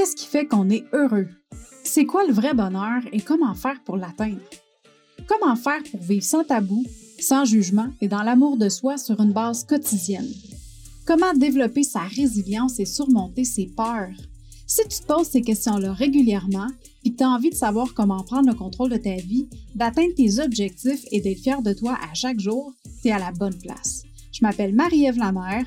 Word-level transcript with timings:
Qu'est-ce 0.00 0.16
qui 0.16 0.28
fait 0.28 0.46
qu'on 0.46 0.70
est 0.70 0.86
heureux? 0.94 1.28
C'est 1.84 2.06
quoi 2.06 2.26
le 2.26 2.32
vrai 2.32 2.54
bonheur 2.54 3.02
et 3.12 3.20
comment 3.20 3.52
faire 3.52 3.84
pour 3.84 3.98
l'atteindre? 3.98 4.40
Comment 5.28 5.56
faire 5.56 5.82
pour 5.90 6.00
vivre 6.00 6.24
sans 6.24 6.42
tabou, 6.42 6.86
sans 7.18 7.44
jugement 7.44 7.88
et 8.00 8.08
dans 8.08 8.22
l'amour 8.22 8.56
de 8.56 8.70
soi 8.70 8.96
sur 8.96 9.20
une 9.20 9.34
base 9.34 9.62
quotidienne? 9.64 10.32
Comment 11.04 11.34
développer 11.34 11.82
sa 11.82 12.00
résilience 12.00 12.80
et 12.80 12.86
surmonter 12.86 13.44
ses 13.44 13.66
peurs? 13.76 14.16
Si 14.66 14.80
tu 14.88 15.00
te 15.00 15.06
poses 15.06 15.28
ces 15.28 15.42
questions-là 15.42 15.92
régulièrement 15.92 16.68
et 17.04 17.12
que 17.12 17.18
tu 17.18 17.24
as 17.24 17.28
envie 17.28 17.50
de 17.50 17.54
savoir 17.54 17.92
comment 17.92 18.24
prendre 18.24 18.48
le 18.48 18.56
contrôle 18.56 18.92
de 18.92 18.96
ta 18.96 19.16
vie, 19.16 19.50
d'atteindre 19.74 20.14
tes 20.16 20.40
objectifs 20.40 21.04
et 21.12 21.20
d'être 21.20 21.42
fier 21.42 21.60
de 21.60 21.74
toi 21.74 21.98
à 22.10 22.14
chaque 22.14 22.40
jour, 22.40 22.72
tu 23.02 23.08
es 23.08 23.12
à 23.12 23.18
la 23.18 23.32
bonne 23.32 23.58
place. 23.58 24.04
Je 24.32 24.46
m'appelle 24.46 24.74
Marie-Ève 24.74 25.18
Lamère, 25.18 25.66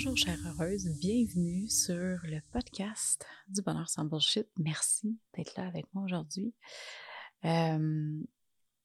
Bonjour 0.00 0.16
chère 0.16 0.38
heureuse, 0.46 0.86
bienvenue 1.00 1.66
sur 1.66 2.20
le 2.22 2.40
podcast 2.52 3.26
du 3.48 3.62
bonheur 3.62 3.88
sans 3.88 4.04
bullshit. 4.04 4.46
Merci 4.56 5.18
d'être 5.34 5.56
là 5.56 5.66
avec 5.66 5.92
moi 5.92 6.04
aujourd'hui. 6.04 6.54
Euh, 7.44 8.22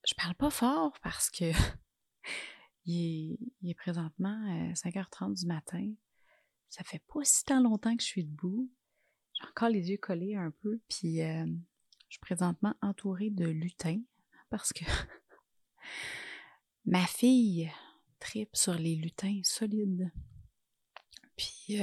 je 0.08 0.14
parle 0.16 0.34
pas 0.34 0.50
fort 0.50 0.98
parce 1.04 1.30
que 1.30 1.52
il, 2.88 3.38
est, 3.64 3.76
présentement 3.76 4.36
5h30 4.74 5.30
euh, 5.30 5.34
du 5.36 5.46
matin. 5.46 5.94
Ça 6.70 6.84
fait 6.84 7.04
pas 7.08 7.20
si 7.22 7.46
tant 7.46 7.62
longtemps 7.62 7.96
que 7.96 8.02
je 8.02 8.08
suis 8.08 8.24
debout. 8.24 8.72
J'ai 9.36 9.48
encore 9.48 9.70
les 9.70 9.92
yeux 9.92 9.98
collés 9.98 10.36
un 10.36 10.50
peu, 10.64 10.82
puis 10.90 11.22
euh, 11.22 11.46
je 11.46 12.14
suis 12.14 12.22
présentement 12.22 12.74
entourée 12.82 13.30
de 13.30 13.46
lutins 13.46 14.02
parce 14.50 14.74
que 14.74 14.86
ma 16.88 17.06
fille 17.06 17.72
tripe 18.20 18.56
sur 18.56 18.74
les 18.74 18.96
lutins 18.96 19.42
solides. 19.44 20.12
Puis, 21.36 21.80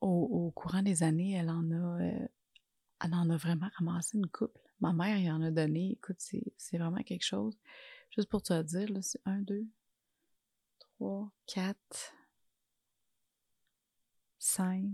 au, 0.00 0.50
courant 0.54 0.82
des 0.82 1.02
années, 1.02 1.32
elle 1.32 1.50
en 1.50 1.70
a, 1.70 1.98
elle 2.00 3.14
en 3.14 3.30
a 3.30 3.36
vraiment 3.36 3.68
ramassé 3.76 4.18
une 4.18 4.28
couple. 4.28 4.60
Ma 4.80 4.92
mère 4.92 5.18
y 5.18 5.30
en 5.30 5.42
a 5.42 5.50
donné. 5.50 5.92
Écoute, 5.92 6.18
c'est 6.18 6.78
vraiment 6.78 7.02
quelque 7.02 7.24
chose. 7.24 7.58
Juste 8.10 8.28
pour 8.28 8.42
te 8.42 8.62
dire, 8.62 8.88
c'est 9.02 9.20
un, 9.24 9.40
deux, 9.40 9.66
trois, 10.78 11.30
quatre, 11.46 12.14
cinq. 14.38 14.84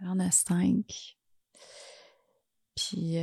Elle 0.00 0.08
en 0.08 0.18
a 0.18 0.30
cinq. 0.30 1.18
Puis 2.74 3.14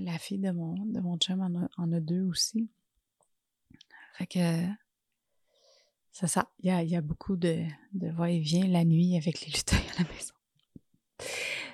la 0.00 0.18
fille 0.18 0.38
de 0.38 0.50
mon, 0.50 0.74
de 0.86 1.00
mon 1.00 1.16
chum 1.18 1.40
en 1.40 1.62
a, 1.62 1.68
en 1.76 1.92
a 1.92 2.00
deux 2.00 2.22
aussi. 2.22 2.68
Fait 4.14 4.26
que 4.26 4.66
c'est 6.18 6.28
ça. 6.28 6.50
Il 6.60 6.70
y 6.70 6.96
a, 6.96 7.00
beaucoup 7.02 7.36
de, 7.36 7.66
va-et-vient 7.92 8.66
la 8.68 8.84
nuit 8.84 9.18
avec 9.18 9.42
les 9.42 9.52
lutins 9.52 9.76
à 9.76 10.02
la 10.02 10.08
maison. 10.08 10.32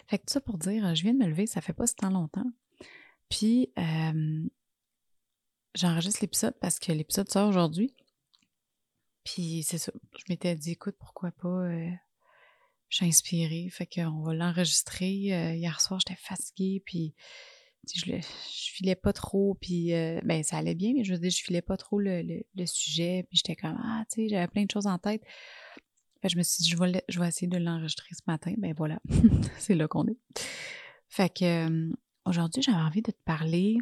Fait 0.09 0.19
que 0.19 0.25
tout 0.25 0.33
ça 0.33 0.41
pour 0.41 0.59
dire, 0.59 0.97
je 0.97 1.03
viens 1.05 1.15
de 1.15 1.19
me 1.19 1.29
lever, 1.29 1.47
ça 1.47 1.61
fait 1.61 1.73
pas 1.73 1.87
si 1.87 1.95
tant 1.95 2.11
longtemps. 2.11 2.51
Puis, 3.29 3.73
j'enregistre 5.77 6.19
l'épisode 6.23 6.59
parce 6.61 6.81
que 6.81 6.91
l'épisode 6.91 7.31
sort 7.31 7.49
aujourd'hui. 7.49 7.95
Puis, 9.23 9.63
c'est 9.63 9.79
ça. 9.79 9.93
Je 10.19 10.25
m'étais 10.29 10.57
dit, 10.57 10.73
écoute, 10.73 10.97
pourquoi 10.99 11.31
pas. 11.31 11.49
Euh, 11.49 11.91
je 12.89 12.97
suis 12.97 13.07
inspirée. 13.07 13.69
Fait 13.71 13.87
qu'on 13.87 14.23
va 14.25 14.35
l'enregistrer. 14.35 15.33
Euh, 15.33 15.55
hier 15.55 15.81
soir, 15.81 16.01
j'étais 16.01 16.21
fatiguée. 16.21 16.83
Puis, 16.85 17.15
je, 17.95 18.21
filais 18.75 18.95
pas 18.95 19.13
trop, 19.13 19.57
puis 19.61 19.93
euh, 19.95 20.21
ben 20.25 20.43
ça 20.43 20.59
allait 20.59 20.75
bien, 20.75 20.93
mais 20.95 21.05
je 21.05 21.13
veux 21.13 21.19
dire, 21.19 21.31
je 21.31 21.43
filais 21.43 21.63
pas 21.63 21.77
trop 21.77 21.99
le, 21.99 22.43
sujet, 22.67 23.27
puis 23.29 23.39
j'étais 23.39 23.57
comme 23.57 23.79
ah, 23.83 24.05
tu 24.11 24.23
sais, 24.23 24.29
j'avais 24.29 24.49
plein 24.49 24.65
de 24.65 24.71
choses 24.71 24.87
en 24.87 24.99
tête. 24.99 25.23
Fait 26.21 26.29
je 26.29 26.39
me 26.39 26.43
suis 26.43 26.63
dit, 26.63 26.71
je 26.71 26.77
vais, 26.77 27.05
je 27.09 27.19
vais 27.21 27.29
essayer 27.29 27.49
de 27.49 27.59
l'enregistrer 27.59 28.15
ce 28.15 28.23
matin. 28.27 28.55
Ben 28.59 28.75
voilà, 28.77 29.01
c'est 29.59 29.75
là 29.75 29.89
qu'on 29.89 30.07
est. 30.07 30.19
Fait 31.09 31.29
que 31.29 31.45
euh, 31.45 31.93
aujourd'hui, 32.25 32.63
j'avais 32.63 32.79
envie 32.79 33.03
de 33.03 33.11
te 33.11 33.23
parler 33.25 33.77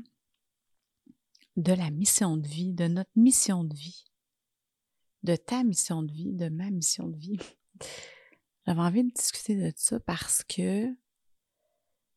de 1.57 1.73
la 1.73 1.91
mission 1.91 2.37
de 2.37 2.47
vie, 2.47 2.73
de 2.73 2.87
notre 2.87 3.11
mission 3.15 3.65
de 3.65 3.75
vie, 3.75 4.05
de 5.23 5.37
ta 5.37 5.63
mission 5.63 6.03
de 6.03 6.11
vie, 6.11 6.33
de 6.33 6.49
ma 6.49 6.71
mission 6.71 7.09
de 7.09 7.17
vie. 7.17 7.39
J'avais 8.67 8.81
envie 8.81 9.05
de 9.05 9.11
discuter 9.11 9.57
de 9.57 9.73
ça 9.75 9.99
parce 10.01 10.45
que 10.45 10.87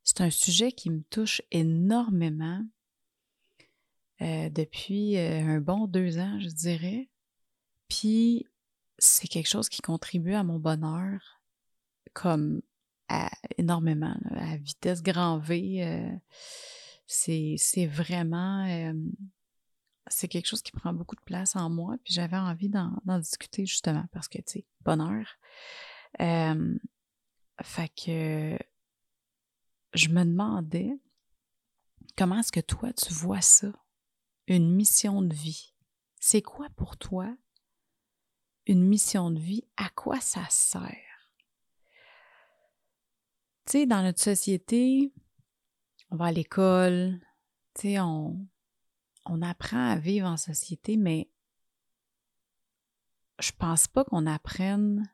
c'est 0.03 0.21
un 0.21 0.29
sujet 0.29 0.71
qui 0.71 0.89
me 0.89 1.01
touche 1.03 1.41
énormément 1.51 2.63
euh, 4.21 4.49
depuis 4.49 5.17
euh, 5.17 5.41
un 5.41 5.59
bon 5.59 5.87
deux 5.87 6.17
ans, 6.19 6.39
je 6.39 6.49
dirais. 6.49 7.09
Puis 7.87 8.45
c'est 8.97 9.27
quelque 9.27 9.49
chose 9.49 9.69
qui 9.69 9.81
contribue 9.81 10.33
à 10.33 10.43
mon 10.43 10.59
bonheur 10.59 11.41
comme 12.13 12.61
énormément, 13.57 14.15
à 14.35 14.57
vitesse 14.57 15.03
grand 15.03 15.39
V. 15.39 15.83
Euh, 15.83 16.09
c'est 17.05 17.85
vraiment 17.87 18.93
c'est 20.07 20.27
quelque 20.27 20.47
chose 20.47 20.61
qui 20.61 20.71
prend 20.71 20.93
beaucoup 20.93 21.15
de 21.15 21.21
place 21.21 21.55
en 21.55 21.69
moi, 21.69 21.95
puis 22.03 22.13
j'avais 22.13 22.37
envie 22.37 22.69
d'en 22.69 22.91
discuter 23.19 23.65
justement 23.65 24.05
parce 24.11 24.27
que, 24.27 24.37
tu 24.39 24.43
sais, 24.47 24.65
bonheur. 24.81 25.25
fait 27.61 27.89
que 27.95 28.57
je 29.93 30.09
me 30.09 30.23
demandais 30.23 30.99
comment 32.17 32.39
est-ce 32.39 32.51
que 32.51 32.59
toi 32.59 32.93
tu 32.93 33.13
vois 33.13 33.41
ça, 33.41 33.71
une 34.47 34.73
mission 34.73 35.21
de 35.21 35.33
vie? 35.33 35.73
C'est 36.19 36.41
quoi 36.41 36.69
pour 36.75 36.97
toi 36.97 37.35
une 38.65 38.83
mission 38.83 39.29
de 39.29 39.39
vie? 39.39 39.63
À 39.77 39.89
quoi 39.89 40.19
ça 40.19 40.45
sert? 40.49 40.97
Tu 43.65 43.71
sais, 43.71 43.85
dans 43.85 44.01
notre 44.01 44.21
société, 44.21 45.13
on 46.11 46.15
va 46.15 46.25
à 46.25 46.31
l'école, 46.31 47.19
tu 47.75 47.81
sais, 47.81 47.99
on, 47.99 48.47
apprend 49.41 49.91
à 49.91 49.97
vivre 49.97 50.27
en 50.27 50.37
société, 50.37 50.97
mais 50.97 51.29
je 53.39 53.51
pense 53.51 53.87
pas 53.87 54.03
qu'on 54.03 54.27
apprenne 54.27 55.09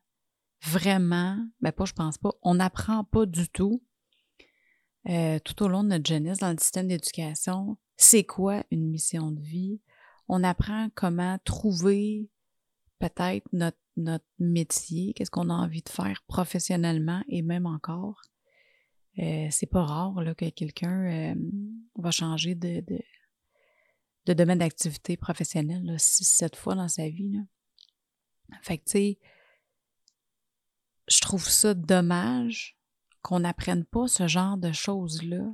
vraiment, 0.61 1.37
ben 1.61 1.71
pas 1.71 1.85
je 1.85 1.93
pense 1.93 2.17
pas, 2.17 2.31
on 2.41 2.55
n'apprend 2.55 3.03
pas 3.03 3.25
du 3.25 3.47
tout 3.49 3.83
euh, 5.07 5.39
tout 5.39 5.63
au 5.63 5.67
long 5.67 5.83
de 5.83 5.89
notre 5.89 6.09
jeunesse 6.09 6.39
dans 6.39 6.51
le 6.51 6.57
système 6.59 6.87
d'éducation, 6.87 7.77
c'est 7.97 8.23
quoi 8.23 8.63
une 8.71 8.89
mission 8.89 9.31
de 9.31 9.41
vie? 9.41 9.81
On 10.27 10.43
apprend 10.43 10.89
comment 10.95 11.37
trouver 11.43 12.29
peut-être 12.99 13.47
notre, 13.53 13.79
notre 13.97 14.25
métier, 14.39 15.13
qu'est-ce 15.13 15.31
qu'on 15.31 15.49
a 15.49 15.53
envie 15.53 15.81
de 15.81 15.89
faire 15.89 16.21
professionnellement 16.27 17.23
et 17.27 17.41
même 17.41 17.65
encore. 17.65 18.21
Euh, 19.19 19.47
c'est 19.51 19.65
pas 19.65 19.83
rare 19.83 20.21
là, 20.21 20.35
que 20.35 20.49
quelqu'un 20.49 21.33
euh, 21.33 21.35
va 21.95 22.11
changer 22.11 22.55
de, 22.55 22.81
de, 22.81 22.99
de 24.25 24.33
domaine 24.33 24.59
d'activité 24.59 25.17
professionnelle 25.17 25.95
six, 25.97 26.25
sept 26.25 26.55
fois 26.55 26.75
dans 26.75 26.87
sa 26.87 27.09
vie. 27.09 27.31
Là. 27.31 27.39
Fait 28.61 28.77
que, 28.77 28.85
tu 28.85 28.91
sais, 28.91 29.19
je 31.09 31.19
trouve 31.19 31.47
ça 31.47 31.73
dommage 31.73 32.78
qu'on 33.29 33.41
n'apprenne 33.41 33.85
pas 33.85 34.07
ce 34.07 34.27
genre 34.27 34.57
de 34.57 34.71
choses-là 34.71 35.45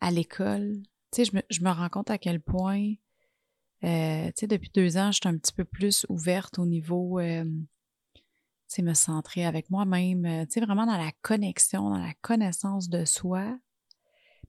à 0.00 0.10
l'école. 0.10 0.82
Tu 1.10 1.24
je 1.24 1.34
me, 1.34 1.40
je 1.48 1.64
rends 1.64 1.88
compte 1.88 2.10
à 2.10 2.18
quel 2.18 2.38
point, 2.38 2.92
euh, 3.82 4.30
depuis 4.42 4.70
deux 4.74 4.98
ans, 4.98 5.10
je 5.10 5.16
suis 5.22 5.28
un 5.28 5.38
petit 5.38 5.54
peu 5.54 5.64
plus 5.64 6.04
ouverte 6.10 6.58
au 6.58 6.66
niveau, 6.66 7.18
euh, 7.18 7.46
me 8.78 8.94
centrer 8.94 9.46
avec 9.46 9.70
moi-même, 9.70 10.26
euh, 10.26 10.44
tu 10.44 10.60
vraiment 10.60 10.84
dans 10.84 10.98
la 10.98 11.12
connexion, 11.22 11.88
dans 11.88 11.98
la 11.98 12.12
connaissance 12.20 12.90
de 12.90 13.06
soi. 13.06 13.58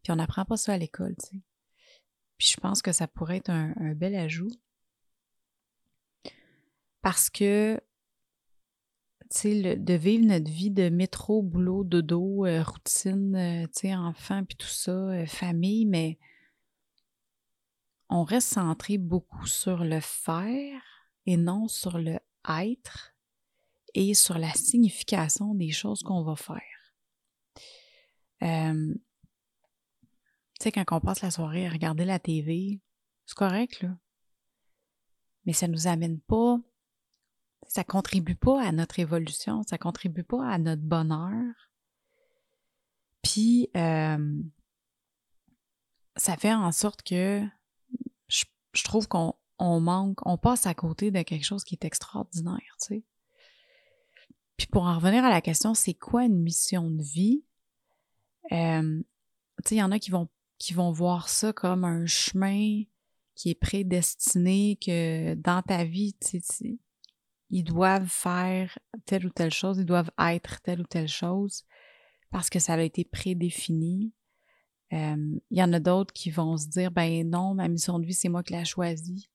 Puis 0.02 0.12
on 0.12 0.18
n'apprend 0.18 0.44
pas 0.44 0.58
ça 0.58 0.74
à 0.74 0.78
l'école. 0.78 1.16
Puis 2.38 2.48
je 2.50 2.58
pense 2.60 2.82
que 2.82 2.92
ça 2.92 3.08
pourrait 3.08 3.38
être 3.38 3.52
un 3.52 3.94
bel 3.96 4.16
ajout. 4.16 4.52
Parce 7.02 7.30
que 7.30 7.80
de 9.42 9.94
vivre 9.94 10.26
notre 10.26 10.50
vie 10.50 10.70
de 10.70 10.90
métro, 10.90 11.42
boulot, 11.42 11.84
dodo, 11.84 12.46
euh, 12.46 12.62
routine, 12.62 13.36
euh, 13.36 13.68
tu 13.76 13.92
enfant, 13.92 14.44
puis 14.46 14.56
tout 14.56 14.68
ça, 14.68 14.92
euh, 14.92 15.26
famille, 15.26 15.86
mais 15.86 16.20
on 18.10 18.24
reste 18.24 18.50
centré 18.54 18.98
beaucoup 18.98 19.48
sur 19.48 19.84
le 19.84 20.00
faire 20.00 20.82
et 21.26 21.36
non 21.36 21.68
sur 21.68 21.98
le 21.98 22.20
être 22.48 23.16
et 23.96 24.14
sur 24.14 24.38
la 24.38 24.52
signification 24.54 25.56
des 25.56 25.72
choses 25.72 26.04
qu'on 26.04 26.24
va 26.24 26.36
faire. 26.36 26.62
tu 28.40 29.00
sais, 30.60 30.72
quand 30.72 30.86
on 30.92 31.00
passe 31.00 31.22
la 31.22 31.32
soirée 31.32 31.66
à 31.66 31.72
regarder 31.72 32.06
la 32.06 32.20
TV, 32.20 32.80
c'est 33.26 33.36
correct, 33.38 33.82
là. 33.82 33.98
Mais 35.46 35.54
ça 35.54 35.68
nous 35.68 35.88
amène 35.88 36.20
pas, 36.22 36.60
ça 37.74 37.84
contribue 37.84 38.36
pas 38.36 38.62
à 38.62 38.72
notre 38.72 39.00
évolution, 39.00 39.64
ça 39.68 39.80
contribue 39.80 40.24
pas 40.24 40.48
à 40.48 40.60
notre 40.60 40.84
bonheur. 40.84 41.72
Puis, 43.24 43.68
euh, 43.76 44.44
ça 46.16 46.38
fait 46.38 46.54
en 46.54 46.72
sorte 46.72 47.02
que 47.02 47.42
je, 48.28 48.84
trouve 48.84 49.08
qu'on 49.08 49.34
on 49.58 49.80
manque, 49.80 50.20
on 50.24 50.38
passe 50.38 50.68
à 50.68 50.76
côté 50.76 51.10
de 51.10 51.24
quelque 51.24 51.46
chose 51.46 51.64
qui 51.64 51.74
est 51.74 51.84
extraordinaire, 51.84 52.78
tu 52.80 52.88
sais. 52.88 53.04
Puis 54.56 54.68
pour 54.68 54.84
en 54.84 54.98
revenir 54.98 55.26
à 55.26 55.32
la 55.32 55.42
question, 55.42 55.74
c'est 55.74 55.96
quoi 55.96 56.26
une 56.26 56.44
mission 56.44 56.92
de 56.92 57.02
vie? 57.02 57.44
Euh, 58.52 59.02
tu 59.64 59.70
sais, 59.70 59.76
il 59.76 59.80
y 59.80 59.84
en 59.84 59.92
a 59.92 59.98
qui 59.98 60.12
vont, 60.12 60.30
qui 60.60 60.74
vont 60.74 60.92
voir 60.92 61.28
ça 61.28 61.54
comme 61.54 61.86
un 61.86 62.06
chemin 62.06 62.84
qui 63.34 63.50
est 63.50 63.60
prédestiné, 63.60 64.78
que 64.80 65.34
dans 65.34 65.64
ta 65.64 65.86
vie, 65.86 66.14
tu 66.22 66.40
sais, 66.40 66.78
ils 67.54 67.64
doivent 67.64 68.10
faire 68.10 68.80
telle 69.06 69.28
ou 69.28 69.30
telle 69.30 69.54
chose, 69.54 69.78
ils 69.78 69.86
doivent 69.86 70.10
être 70.18 70.60
telle 70.64 70.82
ou 70.82 70.88
telle 70.88 71.08
chose 71.08 71.64
parce 72.32 72.50
que 72.50 72.58
ça 72.58 72.74
a 72.74 72.82
été 72.82 73.06
prédéfini. 73.06 74.12
Il 74.90 75.40
y 75.52 75.62
en 75.62 75.72
a 75.72 75.80
d'autres 75.80 76.14
qui 76.14 76.32
vont 76.32 76.58
se 76.58 76.68
dire, 76.68 76.90
ben 76.90 77.30
non, 77.30 77.54
ma 77.54 77.68
mission 77.68 78.00
de 78.00 78.08
vie, 78.08 78.16
c'est 78.16 78.30
moi 78.30 78.42
qui 78.42 78.54
l'ai 78.54 78.66
choisie. 78.66 79.30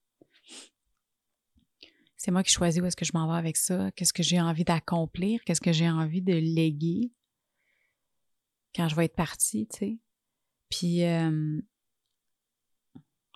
C'est 2.17 2.33
moi 2.33 2.43
qui 2.43 2.51
choisis 2.51 2.83
où 2.83 2.87
est-ce 2.87 2.97
que 2.97 3.05
je 3.05 3.13
m'en 3.15 3.31
vais 3.31 3.39
avec 3.39 3.57
ça, 3.57 3.93
qu'est-ce 3.93 4.13
que 4.13 4.25
j'ai 4.25 4.41
envie 4.41 4.65
d'accomplir, 4.65 5.41
qu'est-ce 5.45 5.61
que 5.61 5.73
j'ai 5.73 5.89
envie 5.89 6.23
de 6.23 6.35
léguer 6.35 7.13
quand 8.75 8.89
je 8.89 8.97
vais 8.97 9.05
être 9.05 9.17
partie, 9.17 9.69
tu 9.69 9.79
sais. 9.79 9.99
Puis, 10.71 11.03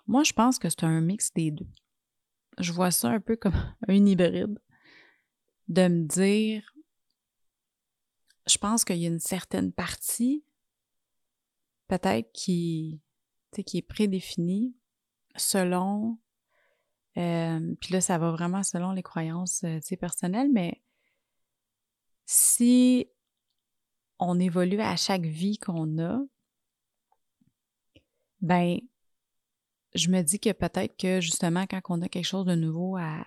moi, 0.07 0.23
je 0.23 0.33
pense 0.33 0.59
que 0.59 0.67
c'est 0.67 0.83
un 0.83 0.99
mix 0.99 1.33
des 1.33 1.51
deux. 1.51 1.69
Je 2.59 2.73
vois 2.73 2.91
ça 2.91 3.09
un 3.09 3.21
peu 3.21 3.37
comme 3.37 3.53
un 3.87 4.05
hybride 4.05 4.59
de 5.67 5.87
me 5.87 6.05
dire, 6.05 6.73
je 8.47 8.57
pense 8.57 8.83
qu'il 8.83 8.97
y 8.97 9.05
a 9.05 9.09
une 9.09 9.19
certaine 9.19 9.71
partie, 9.71 10.43
peut-être 11.87 12.31
qui, 12.33 13.01
qui 13.65 13.77
est 13.77 13.87
prédéfinie 13.87 14.75
selon 15.35 16.17
euh, 17.17 17.75
puis 17.79 17.93
là, 17.93 18.01
ça 18.01 18.17
va 18.17 18.31
vraiment 18.31 18.63
selon 18.63 18.91
les 18.91 19.03
croyances 19.03 19.63
euh, 19.63 19.79
personnelles, 19.99 20.49
mais 20.51 20.81
si 22.25 23.07
on 24.19 24.39
évolue 24.39 24.81
à 24.81 24.95
chaque 24.95 25.25
vie 25.25 25.57
qu'on 25.57 25.99
a, 25.99 26.19
ben, 28.41 28.79
je 29.93 30.09
me 30.09 30.21
dis 30.21 30.39
que 30.39 30.51
peut-être 30.51 30.97
que 30.97 31.21
justement, 31.21 31.65
quand 31.67 31.81
on 31.89 32.01
a 32.01 32.09
quelque 32.09 32.25
chose 32.25 32.45
de 32.45 32.55
nouveau 32.55 32.97
à, 32.97 33.25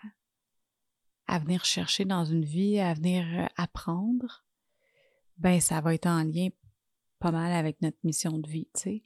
à 1.27 1.39
venir 1.39 1.65
chercher 1.65 2.05
dans 2.05 2.25
une 2.25 2.45
vie, 2.45 2.79
à 2.79 2.95
venir 2.95 3.25
euh, 3.27 3.47
apprendre, 3.57 4.45
ben, 5.39 5.61
ça 5.61 5.81
va 5.81 5.95
être 5.95 6.07
en 6.07 6.23
lien 6.23 6.49
pas 7.19 7.31
mal 7.31 7.53
avec 7.53 7.81
notre 7.83 7.99
mission 8.05 8.39
de 8.39 8.49
vie, 8.49 8.69
tu 8.75 8.81
sais. 8.81 9.05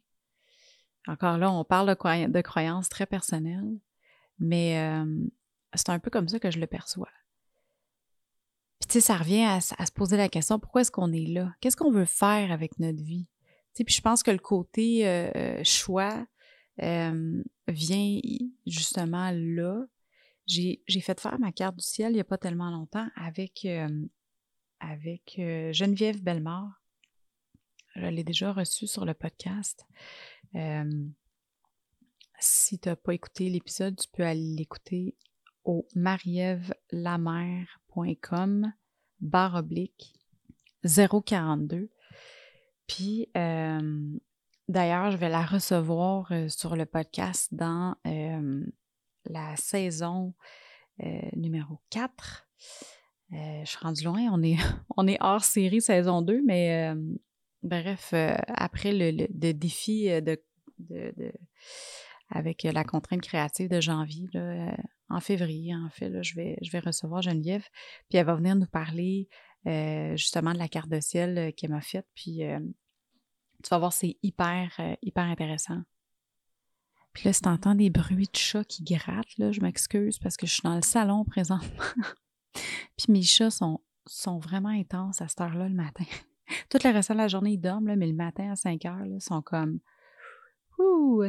Encore 1.06 1.38
là, 1.38 1.50
on 1.50 1.64
parle 1.64 1.88
de, 1.88 2.40
croyances 2.42 2.88
très 2.88 3.06
personnelles, 3.06 3.80
mais 4.38 5.02
c'est 5.74 5.88
un 5.88 5.98
peu 5.98 6.10
comme 6.10 6.28
ça 6.28 6.38
que 6.38 6.50
je 6.50 6.60
le 6.60 6.66
perçois. 6.66 7.08
Puis 8.80 8.88
tu 8.88 8.92
sais, 8.94 9.00
ça 9.00 9.16
revient 9.16 9.44
à, 9.44 9.60
se 9.60 9.92
poser 9.92 10.18
la 10.18 10.28
question, 10.28 10.58
pourquoi 10.58 10.82
est-ce 10.82 10.90
qu'on 10.90 11.12
est 11.12 11.26
là? 11.26 11.54
Qu'est-ce 11.60 11.76
qu'on 11.76 11.90
veut 11.90 12.04
faire 12.04 12.52
avec 12.52 12.78
notre 12.78 13.02
vie? 13.02 13.26
Tu 13.74 13.78
sais, 13.78 13.84
puis 13.84 13.94
je 13.94 14.02
pense 14.02 14.22
que 14.22 14.30
le 14.30 14.38
côté 14.38 15.08
euh, 15.08 15.62
choix 15.64 16.26
vient 16.78 18.20
justement 18.66 19.30
là. 19.32 19.86
J'ai 20.50 21.00
fait 21.00 21.20
faire 21.20 21.38
ma 21.38 21.52
carte 21.52 21.76
du 21.76 21.84
ciel 21.84 22.12
il 22.12 22.16
n'y 22.16 22.20
a 22.20 22.24
pas 22.24 22.38
tellement 22.38 22.70
longtemps 22.70 23.08
avec, 23.16 23.66
avec 24.80 25.34
Geneviève 25.36 26.22
Bellemare. 26.22 26.82
Je 27.96 28.06
l'ai 28.06 28.24
déjà 28.24 28.52
reçue 28.52 28.86
sur 28.86 29.04
le 29.04 29.14
podcast. 29.14 29.84
Si 32.38 32.78
tu 32.78 32.88
n'as 32.88 32.96
pas 32.96 33.14
écouté 33.14 33.50
l'épisode, 33.50 33.96
tu 33.96 34.08
peux 34.12 34.24
aller 34.24 34.54
l'écouter 34.56 35.16
au 35.64 35.86
marievlamer.com 35.94 38.72
barre 39.20 39.56
oblique 39.56 40.14
042. 40.84 41.90
Puis 42.86 43.28
euh, 43.36 44.18
d'ailleurs, 44.68 45.10
je 45.10 45.16
vais 45.16 45.28
la 45.28 45.44
recevoir 45.44 46.30
euh, 46.32 46.48
sur 46.48 46.76
le 46.76 46.86
podcast 46.86 47.52
dans 47.52 47.96
euh, 48.06 48.64
la 49.26 49.56
saison 49.56 50.34
numéro 51.34 51.78
4. 51.90 52.48
je 53.30 53.62
suis 53.64 53.78
rendue 53.78 54.04
loin, 54.04 54.20
on 54.96 55.06
est, 55.06 55.18
hors 55.20 55.44
série 55.44 55.80
saison 55.80 56.22
2, 56.22 56.42
mais 56.44 56.92
bref, 57.62 58.14
après 58.48 58.92
le, 58.92 59.52
défi 59.52 60.10
avec 62.30 62.64
euh, 62.64 62.72
la 62.72 62.84
contrainte 62.84 63.22
créative 63.22 63.68
de 63.68 63.80
janvier. 63.80 64.28
Euh, 64.34 64.70
en 65.08 65.20
février, 65.20 65.74
en 65.74 65.90
fait, 65.90 66.22
je, 66.22 66.34
vais, 66.36 66.56
je 66.62 66.70
vais 66.70 66.78
recevoir 66.78 67.22
Geneviève, 67.22 67.66
puis 68.08 68.18
elle 68.18 68.26
va 68.26 68.36
venir 68.36 68.54
nous 68.54 68.66
parler 68.66 69.28
euh, 69.66 70.16
justement 70.16 70.52
de 70.52 70.58
la 70.58 70.68
carte 70.68 70.88
de 70.88 71.00
ciel 71.00 71.52
qu'elle 71.56 71.70
m'a 71.70 71.80
faite. 71.80 72.06
Puis 72.14 72.42
tu 73.62 73.68
vas 73.70 73.78
voir, 73.78 73.92
c'est 73.92 74.16
hyper, 74.22 74.80
hyper 75.02 75.24
intéressant. 75.24 75.82
Puis 77.12 77.24
là, 77.24 77.32
si 77.32 77.46
entends 77.46 77.74
des 77.74 77.90
bruits 77.90 78.28
de 78.32 78.36
chats 78.36 78.64
qui 78.64 78.84
grattent, 78.84 79.36
là, 79.38 79.52
je 79.52 79.60
m'excuse 79.60 80.18
parce 80.18 80.36
que 80.36 80.46
je 80.46 80.52
suis 80.52 80.62
dans 80.62 80.76
le 80.76 80.82
salon 80.82 81.24
présentement. 81.24 81.84
puis 82.96 83.06
mes 83.08 83.22
chats 83.22 83.50
sont, 83.50 83.80
vraiment 84.38 84.68
intenses 84.68 85.20
à 85.20 85.28
cette 85.28 85.40
heure-là 85.40 85.68
le 85.68 85.74
matin. 85.74 86.04
Tout 86.70 86.78
le 86.84 86.92
reste 86.92 87.10
de 87.12 87.16
la 87.16 87.28
journée, 87.28 87.52
ils 87.52 87.60
dorment, 87.60 87.94
mais 87.96 88.06
le 88.06 88.14
matin 88.14 88.50
à 88.52 88.56
5 88.56 88.84
heures, 88.84 89.06
ils 89.06 89.20
sont 89.20 89.42
comme 89.42 89.80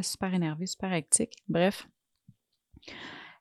super 0.02 0.32
énervé, 0.32 0.66
super 0.66 0.92
hectique. 0.92 1.34
Bref. 1.48 1.88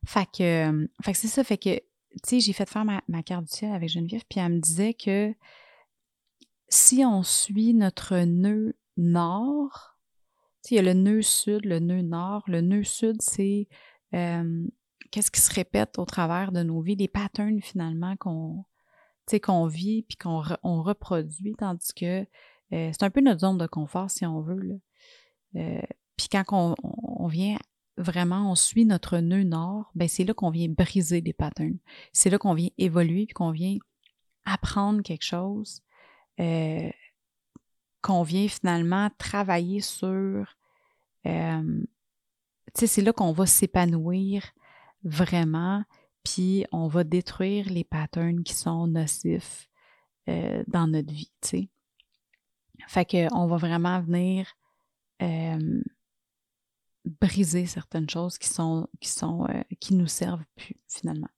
Fait 0.05 0.25
que, 0.25 0.89
fait 1.03 1.11
que 1.11 1.17
c'est 1.17 1.27
ça, 1.27 1.43
fait 1.43 1.57
que, 1.57 1.75
tu 1.75 2.19
sais, 2.23 2.39
j'ai 2.39 2.53
fait 2.53 2.69
faire 2.69 2.85
ma, 2.85 3.23
carte 3.23 3.45
du 3.45 3.51
ciel 3.51 3.73
avec 3.73 3.89
Geneviève, 3.89 4.23
puis 4.29 4.39
elle 4.39 4.53
me 4.53 4.59
disait 4.59 4.93
que 4.93 5.33
si 6.67 7.05
on 7.05 7.23
suit 7.23 7.73
notre 7.73 8.17
nœud 8.17 8.75
nord, 8.97 9.90
il 10.69 10.75
y 10.75 10.79
a 10.79 10.83
le 10.83 10.93
nœud 10.93 11.21
sud, 11.21 11.65
le 11.65 11.79
nœud 11.79 12.01
nord. 12.01 12.43
Le 12.47 12.61
nœud 12.61 12.83
sud, 12.83 13.21
c'est 13.21 13.67
qu'est-ce 14.11 15.31
qui 15.31 15.41
se 15.41 15.53
répète 15.53 15.97
au 15.97 16.05
travers 16.05 16.51
de 16.51 16.63
nos 16.63 16.81
vies, 16.81 16.95
les 16.95 17.07
patterns 17.07 17.61
finalement 17.61 18.15
qu'on 18.17 18.65
qu'on 19.39 19.65
vit 19.67 20.03
puis 20.03 20.17
qu'on 20.17 20.43
on 20.63 20.81
reproduit, 20.81 21.55
tandis 21.57 21.93
que 21.93 22.21
euh, 22.73 22.89
c'est 22.91 23.03
un 23.03 23.09
peu 23.09 23.21
notre 23.21 23.41
zone 23.41 23.57
de 23.57 23.67
confort, 23.67 24.09
si 24.09 24.25
on 24.25 24.41
veut. 24.41 24.81
Euh, 25.55 25.81
puis 26.17 26.27
quand 26.29 26.75
on, 26.77 27.27
vient 27.27 27.57
vraiment, 27.97 28.51
on 28.51 28.55
suit 28.55 28.85
notre 28.85 29.17
nœud 29.17 29.43
nord, 29.43 29.91
ben 29.95 30.07
c'est 30.07 30.23
là 30.23 30.33
qu'on 30.33 30.49
vient 30.49 30.69
briser 30.69 31.21
des 31.21 31.33
patterns. 31.33 31.77
C'est 32.13 32.29
là 32.29 32.37
qu'on 32.37 32.53
vient 32.53 32.69
évoluer, 32.77 33.25
puis 33.25 33.33
qu'on 33.33 33.51
vient 33.51 33.77
apprendre 34.45 35.01
quelque 35.01 35.25
chose, 35.25 35.81
euh, 36.39 36.89
qu'on 38.01 38.23
vient 38.23 38.47
finalement 38.47 39.09
travailler 39.17 39.81
sur. 39.81 40.45
Euh, 41.27 41.83
tu 42.73 42.79
sais, 42.79 42.87
c'est 42.87 43.01
là 43.01 43.13
qu'on 43.13 43.31
va 43.31 43.45
s'épanouir 43.45 44.43
vraiment, 45.03 45.83
puis 46.23 46.65
on 46.71 46.87
va 46.87 47.03
détruire 47.03 47.69
les 47.69 47.83
patterns 47.83 48.43
qui 48.43 48.53
sont 48.53 48.87
nocifs 48.87 49.69
euh, 50.29 50.63
dans 50.67 50.87
notre 50.87 51.11
vie, 51.11 51.31
tu 51.41 51.49
sais. 51.49 51.69
Fait 52.87 53.05
qu'on 53.05 53.45
va 53.45 53.57
vraiment 53.57 54.01
venir 54.01 54.47
briser 57.05 57.65
certaines 57.65 58.09
choses 58.09 58.37
qui 58.37 58.47
sont 58.47 58.87
qui 58.99 59.09
sont 59.09 59.45
euh, 59.49 59.63
qui 59.79 59.95
nous 59.95 60.07
servent 60.07 60.45
plus 60.55 60.75
finalement. 60.87 61.29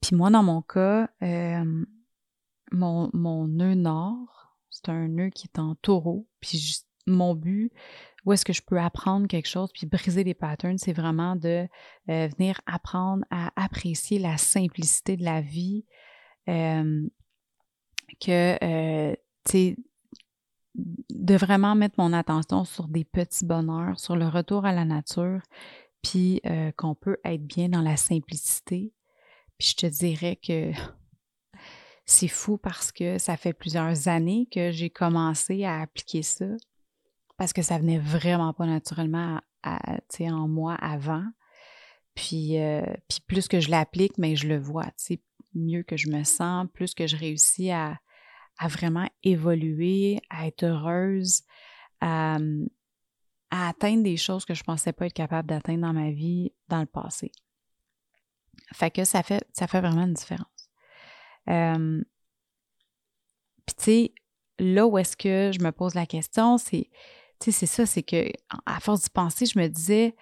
Puis 0.00 0.14
moi 0.14 0.30
dans 0.30 0.42
mon 0.42 0.62
cas, 0.62 1.08
euh, 1.22 1.84
mon, 2.72 3.10
mon 3.14 3.48
nœud 3.48 3.74
nord, 3.74 4.45
un 4.88 5.08
nœud 5.08 5.30
qui 5.30 5.46
est 5.46 5.58
en 5.58 5.74
taureau. 5.76 6.26
Puis 6.40 6.82
mon 7.06 7.34
but, 7.34 7.72
où 8.24 8.32
est-ce 8.32 8.44
que 8.44 8.52
je 8.52 8.62
peux 8.62 8.80
apprendre 8.80 9.28
quelque 9.28 9.48
chose 9.48 9.70
puis 9.72 9.86
briser 9.86 10.24
les 10.24 10.34
patterns, 10.34 10.78
c'est 10.78 10.92
vraiment 10.92 11.36
de 11.36 11.68
euh, 12.10 12.28
venir 12.36 12.60
apprendre 12.66 13.24
à 13.30 13.52
apprécier 13.56 14.18
la 14.18 14.36
simplicité 14.36 15.16
de 15.16 15.24
la 15.24 15.40
vie, 15.40 15.84
que 18.20 19.14
tu 19.44 19.50
sais 19.50 19.76
de 20.76 21.34
vraiment 21.36 21.74
mettre 21.74 21.96
mon 21.98 22.12
attention 22.12 22.64
sur 22.64 22.88
des 22.88 23.04
petits 23.04 23.44
bonheurs, 23.44 23.98
sur 23.98 24.16
le 24.16 24.28
retour 24.28 24.64
à 24.64 24.72
la 24.72 24.84
nature, 24.84 25.40
puis 26.02 26.40
euh, 26.46 26.70
qu'on 26.76 26.94
peut 26.94 27.18
être 27.24 27.44
bien 27.44 27.68
dans 27.68 27.82
la 27.82 27.96
simplicité. 27.96 28.92
Puis 29.58 29.68
je 29.68 29.76
te 29.76 29.86
dirais 29.86 30.36
que 30.36 30.72
c'est 32.06 32.28
fou 32.28 32.56
parce 32.56 32.92
que 32.92 33.18
ça 33.18 33.36
fait 33.36 33.52
plusieurs 33.52 34.06
années 34.08 34.48
que 34.50 34.70
j'ai 34.70 34.90
commencé 34.90 35.64
à 35.64 35.80
appliquer 35.80 36.22
ça 36.22 36.46
parce 37.36 37.52
que 37.52 37.62
ça 37.62 37.78
venait 37.78 37.98
vraiment 37.98 38.54
pas 38.54 38.66
naturellement 38.66 39.40
à, 39.62 39.98
en 40.20 40.48
moi 40.48 40.74
avant. 40.76 41.24
Puis, 42.14 42.58
euh, 42.58 42.86
puis 43.08 43.18
plus 43.26 43.48
que 43.48 43.60
je 43.60 43.70
l'applique, 43.70 44.16
mais 44.16 44.36
je 44.36 44.48
le 44.48 44.58
vois, 44.58 44.86
mieux 45.54 45.82
que 45.82 45.96
je 45.96 46.08
me 46.08 46.24
sens, 46.24 46.66
plus 46.72 46.94
que 46.94 47.06
je 47.06 47.16
réussis 47.16 47.70
à, 47.70 47.98
vraiment 48.62 49.08
évoluer, 49.22 50.20
à 50.30 50.46
être 50.46 50.62
heureuse, 50.62 51.42
à, 52.00 52.38
à 53.50 53.68
atteindre 53.68 54.02
des 54.02 54.16
choses 54.16 54.46
que 54.46 54.54
je 54.54 54.64
pensais 54.64 54.92
pas 54.92 55.06
être 55.06 55.12
capable 55.12 55.48
d'atteindre 55.48 55.82
dans 55.82 55.92
ma 55.92 56.10
vie 56.10 56.52
dans 56.68 56.80
le 56.80 56.86
passé. 56.86 57.32
Fait 58.72 58.90
que 58.90 59.04
ça 59.04 59.22
fait, 59.22 59.46
ça 59.52 59.66
fait 59.66 59.80
vraiment 59.80 60.04
une 60.04 60.14
différence. 60.14 60.55
Euh, 61.48 62.02
Puis 63.66 63.76
tu 63.76 63.84
sais, 63.84 64.14
là 64.58 64.86
où 64.86 64.98
est-ce 64.98 65.16
que 65.16 65.52
je 65.52 65.62
me 65.62 65.72
pose 65.72 65.94
la 65.94 66.06
question, 66.06 66.58
c'est, 66.58 66.90
ça, 67.40 67.86
c'est 67.86 68.02
que 68.02 68.30
à 68.64 68.80
force 68.80 69.02
d'y 69.02 69.10
penser, 69.10 69.46
je 69.46 69.58
me 69.58 69.68
disais, 69.68 70.14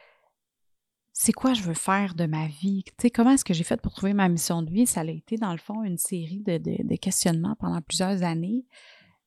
c'est 1.12 1.32
quoi 1.32 1.54
je 1.54 1.62
veux 1.62 1.74
faire 1.74 2.14
de 2.14 2.26
ma 2.26 2.48
vie? 2.48 2.84
Comment 3.14 3.30
est-ce 3.30 3.44
que 3.44 3.54
j'ai 3.54 3.62
fait 3.62 3.80
pour 3.80 3.94
trouver 3.94 4.14
ma 4.14 4.28
mission 4.28 4.62
de 4.62 4.70
vie? 4.70 4.86
Ça 4.86 5.02
a 5.02 5.04
été, 5.04 5.36
dans 5.36 5.52
le 5.52 5.58
fond, 5.58 5.84
une 5.84 5.96
série 5.96 6.42
de, 6.42 6.58
de, 6.58 6.96
questionnements 6.96 7.54
pendant 7.60 7.80
plusieurs 7.80 8.24
années. 8.24 8.66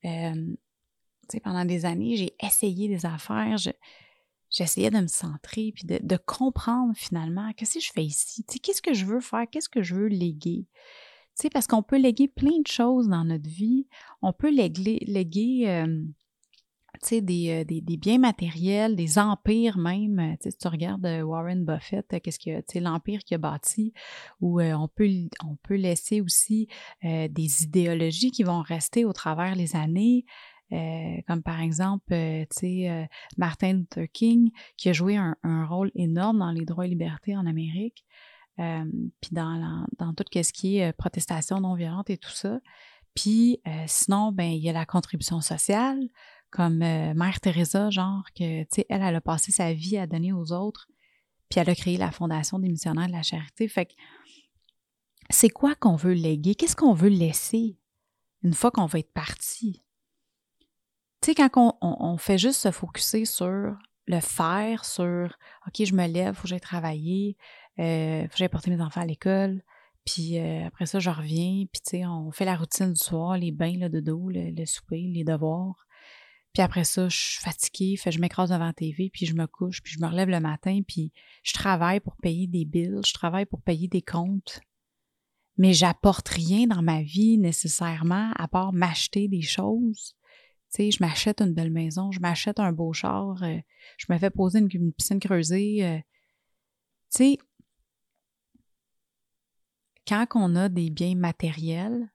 Euh, 0.04 0.56
pendant 1.44 1.63
des 1.63 1.86
années, 1.86 2.18
j'ai 2.18 2.36
essayé 2.46 2.89
des 2.89 3.06
affaires, 3.06 3.56
j'essayais 4.50 4.89
de 4.89 5.00
me 5.00 5.08
centrer, 5.08 5.72
puis 5.74 5.86
de, 5.86 6.18
comprendre 6.18 6.94
finalement 6.96 7.54
qu'est-ce 7.54 7.75
que 7.75 7.86
je 7.86 7.92
fais 7.94 8.04
ici, 8.04 8.44
qu'est-ce 8.44 8.82
que 8.82 8.94
je 8.94 9.06
veux 9.06 9.22
faire, 9.22 9.46
qu'est-ce 9.50 9.70
que 9.70 9.82
je 9.82 9.96
veux 9.96 10.08
léguer? 10.08 10.68
Sais, 11.38 11.50
parce 11.50 11.67
qu'on 11.67 11.84
peut 11.84 11.98
léguer 11.98 12.27
plein 12.27 12.60
de 12.60 12.67
choses 12.67 13.08
dans 13.08 13.24
notre 13.24 13.50
vie. 13.50 13.88
On 14.22 14.34
peut 14.34 14.50
léguer, 14.50 15.63
euh, 15.67 16.03
des, 17.12 17.50
euh, 17.50 17.63
des, 17.63 17.98
biens 17.98 18.17
matériels, 18.17 18.96
des 18.96 19.20
empires 19.20 19.77
même. 19.77 20.36
si 20.41 20.58
tu 20.58 20.67
regardes 20.67 21.06
euh, 21.06 21.22
Warren 21.22 21.63
Buffett, 21.63 22.08
qu'est-ce 22.22 22.39
que 22.39 22.79
l'empire 22.79 23.20
qu'il 23.20 23.36
a 23.36 23.38
bâti, 23.38 23.94
ou 24.41 24.62
on, 24.62 24.88
peut, 24.88 25.10
on 25.46 25.56
peut 25.58 25.75
laisser 25.75 26.22
aussi 26.22 26.67
des 27.03 27.63
idéologies 27.63 28.32
qui 28.32 28.44
vont 28.44 28.62
rester 28.62 29.06
au 29.06 29.13
travers 29.13 29.56
les 29.56 29.75
années. 29.75 30.25
Comme 31.27 31.44
par 31.44 31.62
exemple, 31.62 32.13
Martin 33.38 33.74
Luther 33.74 34.08
King, 34.12 34.51
qui 34.75 34.89
a 34.89 34.94
joué 34.94 35.15
un, 35.15 35.65
rôle 35.65 35.91
énorme 35.96 36.39
dans 36.39 36.51
les 36.51 36.65
droits 36.65 36.86
et 36.86 36.89
libertés 36.89 37.38
en 37.38 37.46
Amérique, 37.46 38.06
puis 38.58 39.32
dans, 39.32 39.86
dans 39.98 40.14
tout 40.14 40.26
ce 40.34 40.52
qui 40.52 40.78
est 40.78 40.94
protestation 40.94 41.60
non 41.60 41.76
violente 41.76 42.10
et 42.10 42.18
tout 42.18 42.32
ça. 42.32 42.60
Puis 43.16 43.62
sinon, 43.88 44.32
ben 44.32 44.52
il 44.52 44.64
y 44.64 44.70
a 44.70 44.74
la 44.74 44.86
contribution 44.86 45.42
sociale, 45.42 46.00
comme 46.50 46.78
Mère 46.78 47.40
Teresa, 47.40 47.90
genre 47.90 48.24
que, 48.36 48.64
tu 48.64 48.68
sais, 48.72 48.86
elle, 48.90 49.04
a 49.04 49.22
passé 49.22 49.52
sa 49.52 49.74
vie 49.74 49.98
à 49.98 50.08
donner 50.08 50.34
aux 50.34 50.52
autres, 50.52 50.88
puis 51.50 51.60
elle 51.60 51.70
a 51.70 51.76
créé 51.76 51.98
la 51.98 52.12
Fondation 52.12 52.60
des 52.60 52.70
missionnaires 52.70 53.08
de 53.08 53.12
la 53.12 53.24
charité. 53.24 53.68
Fait 53.68 53.86
que 53.86 53.94
c'est 55.30 55.50
quoi 55.50 55.76
qu'on 55.76 55.96
veut 55.96 56.14
léguer? 56.14 56.56
Qu'est-ce 56.56 56.76
qu'on 56.76 56.94
veut 56.94 57.10
laisser 57.10 57.78
une 58.44 58.54
fois 58.54 58.72
qu'on 58.72 58.86
va 58.86 59.00
être 59.00 59.14
parti? 59.14 59.84
Tu 61.22 61.32
sais, 61.32 61.36
quand 61.36 61.78
on, 61.82 62.18
fait 62.18 62.38
juste 62.38 62.62
se 62.62 62.72
focuser 62.72 63.26
sur 63.26 63.76
le 64.06 64.20
faire, 64.20 64.86
sur 64.86 65.36
OK, 65.68 65.84
je 65.84 65.94
me 65.94 66.08
lève, 66.08 66.36
faut 66.36 66.44
que 66.44 66.48
j'aille 66.48 66.62
travailler, 66.62 67.36
il 67.36 67.38
euh, 67.80 68.28
porter 68.52 68.72
mes 68.72 68.82
enfants 68.82 69.02
à 69.02 69.06
l'école, 69.06 69.62
puis 70.06 70.40
euh, 70.40 70.66
après 70.66 70.86
ça, 70.86 71.00
je 71.00 71.10
reviens, 71.10 71.66
puis 71.72 71.82
tu 71.86 71.90
sais, 71.98 72.06
on 72.06 72.32
fait 72.32 72.46
la 72.46 72.56
routine 72.56 72.94
du 72.94 73.00
soir, 73.00 73.38
les 73.38 73.52
bains 73.52 73.78
là, 73.78 73.90
de 73.90 74.00
dos, 74.00 74.30
le, 74.30 74.66
souper, 74.66 75.02
les 75.14 75.24
devoirs. 75.24 75.86
Puis 76.54 76.64
après 76.64 76.86
ça, 76.86 77.10
je 77.10 77.18
suis 77.18 77.42
fatiguée, 77.42 77.98
fait, 77.98 78.12
je 78.12 78.20
m'écrase 78.20 78.50
devant 78.50 78.66
la 78.66 78.74
TV, 78.74 79.10
puis 79.12 79.26
je 79.26 79.36
me 79.36 79.46
couche, 79.46 79.82
puis 79.84 79.94
je 79.94 80.00
me 80.00 80.08
relève 80.08 80.30
le 80.30 80.40
matin, 80.40 80.82
puis 80.88 81.12
je 81.44 81.54
travaille 81.54 82.00
pour 82.00 82.16
payer 82.18 82.48
des 82.48 82.66
bills, 82.66 83.02
je 83.06 83.14
travaille 83.14 83.46
pour 83.46 83.62
payer 83.62 83.88
des 83.88 84.02
comptes. 84.02 84.62
Mais 85.58 85.74
j'apporte 85.74 86.30
rien 86.30 86.68
dans 86.68 86.84
ma 86.84 87.02
vie 87.02 87.38
nécessairement 87.38 88.32
à 88.36 88.48
part 88.48 88.74
m'acheter 88.74 89.28
des 89.28 89.42
choses 89.42 90.16
sais, 90.70 90.92
je 90.92 90.98
m'achète 91.02 91.42
une 91.42 91.54
belle 91.54 91.72
maison, 91.72 92.12
je 92.12 92.20
m'achète 92.20 92.60
un 92.60 92.72
beau 92.72 92.94
char, 92.94 93.42
euh, 93.44 93.58
je 93.98 94.06
me 94.10 94.18
fais 94.18 94.30
poser 94.30 94.60
une, 94.60 94.94
piscine 94.94 95.20
creusée. 95.20 95.86
Euh. 95.86 96.00
tu 97.14 97.38
quand 100.08 100.26
on 100.36 100.56
a 100.56 100.70
des 100.70 100.90
biens 100.90 101.16
matériels, 101.16 102.10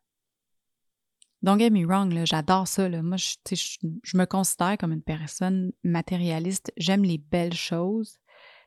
don't 1.43 1.59
get 1.59 1.71
me 1.71 1.85
wrong, 1.85 2.25
j'adore 2.25 2.67
ça. 2.67 2.89
Là. 2.89 3.03
Moi, 3.03 3.17
je, 3.19 4.17
me 4.17 4.25
considère 4.25 4.79
comme 4.79 4.93
une 4.93 5.03
personne 5.03 5.73
matérialiste. 5.85 6.73
J'aime 6.77 7.05
les 7.05 7.19
belles 7.19 7.55
choses. 7.55 8.19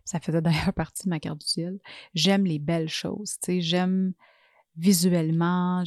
Ça 0.04 0.20
faisait 0.20 0.42
d'ailleurs 0.42 0.74
partie 0.76 1.06
de 1.06 1.10
ma 1.10 1.20
carte 1.20 1.40
du 1.40 1.48
ciel. 1.48 1.80
J'aime 2.14 2.46
les 2.46 2.60
belles 2.60 2.90
choses. 2.90 3.38
J'aime 3.48 4.14
visuellement. 4.78 5.84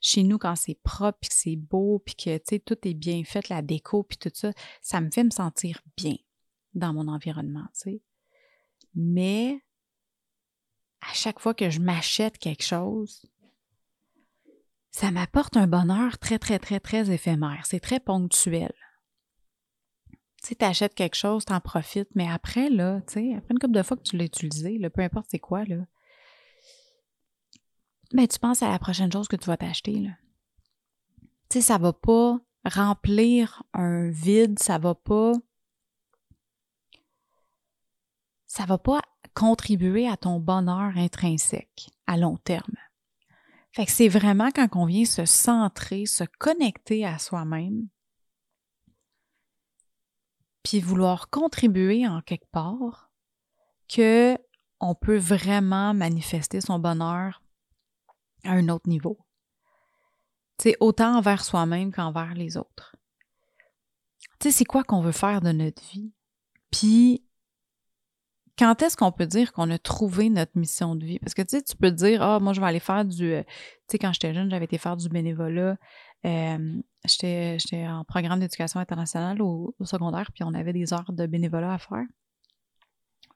chez 0.00 0.22
nous, 0.22 0.38
quand 0.38 0.56
c'est 0.56 0.78
propre, 0.82 1.18
puis 1.20 1.28
que 1.28 1.36
c'est 1.36 1.56
beau, 1.56 1.98
puis 2.04 2.14
que 2.14 2.58
tout 2.58 2.78
est 2.88 2.94
bien 2.94 3.24
fait, 3.24 3.48
la 3.48 3.60
déco, 3.60 4.04
puis 4.04 4.18
tout 4.18 4.30
ça, 4.32 4.52
ça 4.80 5.00
me 5.00 5.10
fait 5.10 5.24
me 5.24 5.30
sentir 5.30 5.82
bien 5.96 6.16
dans 6.74 6.94
mon 6.94 7.08
environnement. 7.08 7.66
Mais 8.94 9.62
à 11.02 11.12
chaque 11.12 11.40
fois 11.40 11.54
que 11.54 11.70
je 11.70 11.80
m'achète 11.80 12.38
quelque 12.38 12.64
chose, 12.64 13.26
ça 14.90 15.10
m'apporte 15.10 15.56
un 15.56 15.66
bonheur 15.66 16.18
très, 16.18 16.38
très, 16.38 16.58
très, 16.58 16.80
très 16.80 17.10
éphémère. 17.10 17.64
C'est 17.64 17.80
très 17.80 18.00
ponctuel. 18.00 18.72
Tu 20.10 20.48
sais, 20.48 20.54
t'achètes 20.56 20.94
quelque 20.94 21.14
chose, 21.16 21.44
t'en 21.44 21.60
profites, 21.60 22.14
mais 22.14 22.28
après, 22.28 22.68
là, 22.68 23.00
tu 23.06 23.14
sais, 23.14 23.34
après 23.36 23.52
une 23.52 23.58
couple 23.58 23.74
de 23.74 23.82
fois 23.82 23.96
que 23.96 24.02
tu 24.02 24.16
l'as 24.16 24.24
utilisé, 24.24 24.78
peu 24.90 25.02
importe 25.02 25.26
c'est 25.30 25.38
quoi, 25.38 25.64
là, 25.64 25.86
mais 28.12 28.28
tu 28.28 28.38
penses 28.38 28.62
à 28.62 28.68
la 28.68 28.78
prochaine 28.78 29.10
chose 29.10 29.28
que 29.28 29.36
tu 29.36 29.46
vas 29.46 29.56
t'acheter. 29.56 29.98
Là. 29.98 30.10
Tu 31.48 31.58
sais, 31.58 31.60
ça 31.60 31.78
va 31.78 31.92
pas 31.92 32.38
remplir 32.64 33.62
un 33.72 34.10
vide, 34.10 34.58
ça 34.58 34.78
va 34.78 34.94
pas. 34.94 35.32
Ça 38.46 38.66
va 38.66 38.76
pas 38.76 39.00
contribuer 39.34 40.08
à 40.08 40.16
ton 40.16 40.38
bonheur 40.38 40.96
intrinsèque 40.96 41.90
à 42.06 42.16
long 42.16 42.36
terme. 42.38 42.76
Fait 43.72 43.86
que 43.86 43.92
c'est 43.92 44.08
vraiment 44.08 44.50
quand 44.50 44.68
on 44.74 44.84
vient 44.84 45.04
se 45.04 45.24
centrer, 45.24 46.06
se 46.06 46.24
connecter 46.38 47.06
à 47.06 47.18
soi-même, 47.18 47.88
puis 50.62 50.80
vouloir 50.80 51.30
contribuer 51.30 52.06
en 52.06 52.20
quelque 52.20 52.50
part, 52.52 53.10
que 53.88 54.36
on 54.80 54.94
peut 54.94 55.16
vraiment 55.16 55.94
manifester 55.94 56.60
son 56.60 56.78
bonheur 56.78 57.42
à 58.44 58.50
un 58.50 58.68
autre 58.68 58.88
niveau. 58.88 59.18
C'est 60.58 60.76
autant 60.80 61.16
envers 61.16 61.44
soi-même 61.44 61.92
qu'envers 61.92 62.34
les 62.34 62.56
autres. 62.56 62.96
Tu 64.38 64.48
sais, 64.48 64.58
c'est 64.58 64.64
quoi 64.64 64.84
qu'on 64.84 65.00
veut 65.00 65.12
faire 65.12 65.40
de 65.40 65.52
notre 65.52 65.82
vie? 65.90 66.12
Puis, 66.70 67.24
quand 68.58 68.82
est-ce 68.82 68.96
qu'on 68.96 69.12
peut 69.12 69.26
dire 69.26 69.52
qu'on 69.52 69.70
a 69.70 69.78
trouvé 69.78 70.28
notre 70.28 70.52
mission 70.56 70.94
de 70.94 71.04
vie? 71.04 71.18
Parce 71.18 71.34
que 71.34 71.42
tu 71.42 71.56
sais, 71.56 71.62
tu 71.62 71.76
peux 71.76 71.90
dire, 71.90 72.22
ah, 72.22 72.38
moi, 72.38 72.52
je 72.52 72.60
vais 72.60 72.66
aller 72.66 72.80
faire 72.80 73.04
du. 73.04 73.32
Euh, 73.32 73.42
tu 73.42 73.92
sais, 73.92 73.98
quand 73.98 74.12
j'étais 74.12 74.34
jeune, 74.34 74.50
j'avais 74.50 74.66
été 74.66 74.78
faire 74.78 74.96
du 74.96 75.08
bénévolat. 75.08 75.76
Euh, 76.24 76.82
j'étais 77.06 77.86
en 77.88 78.04
programme 78.04 78.40
d'éducation 78.40 78.78
internationale 78.78 79.40
au, 79.42 79.74
secondaire, 79.82 80.30
puis 80.32 80.44
on 80.44 80.54
avait 80.54 80.72
des 80.72 80.92
heures 80.92 81.12
de 81.12 81.26
bénévolat 81.26 81.74
à 81.74 81.78
faire. 81.78 82.04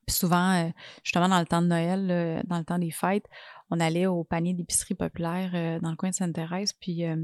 Puis 0.06 0.14
souvent, 0.14 0.52
euh, 0.52 0.68
justement, 1.02 1.28
dans 1.28 1.40
le 1.40 1.46
temps 1.46 1.62
de 1.62 1.66
Noël, 1.66 2.44
dans 2.46 2.58
le 2.58 2.64
temps 2.64 2.78
des 2.78 2.92
fêtes, 2.92 3.26
on 3.70 3.80
allait 3.80 4.06
au 4.06 4.22
panier 4.22 4.54
d'épicerie 4.54 4.94
populaire 4.94 5.80
dans 5.80 5.90
le 5.90 5.96
coin 5.96 6.10
de 6.10 6.14
Sainte-Thérèse, 6.14 6.74
puis 6.74 7.04
euh, 7.04 7.16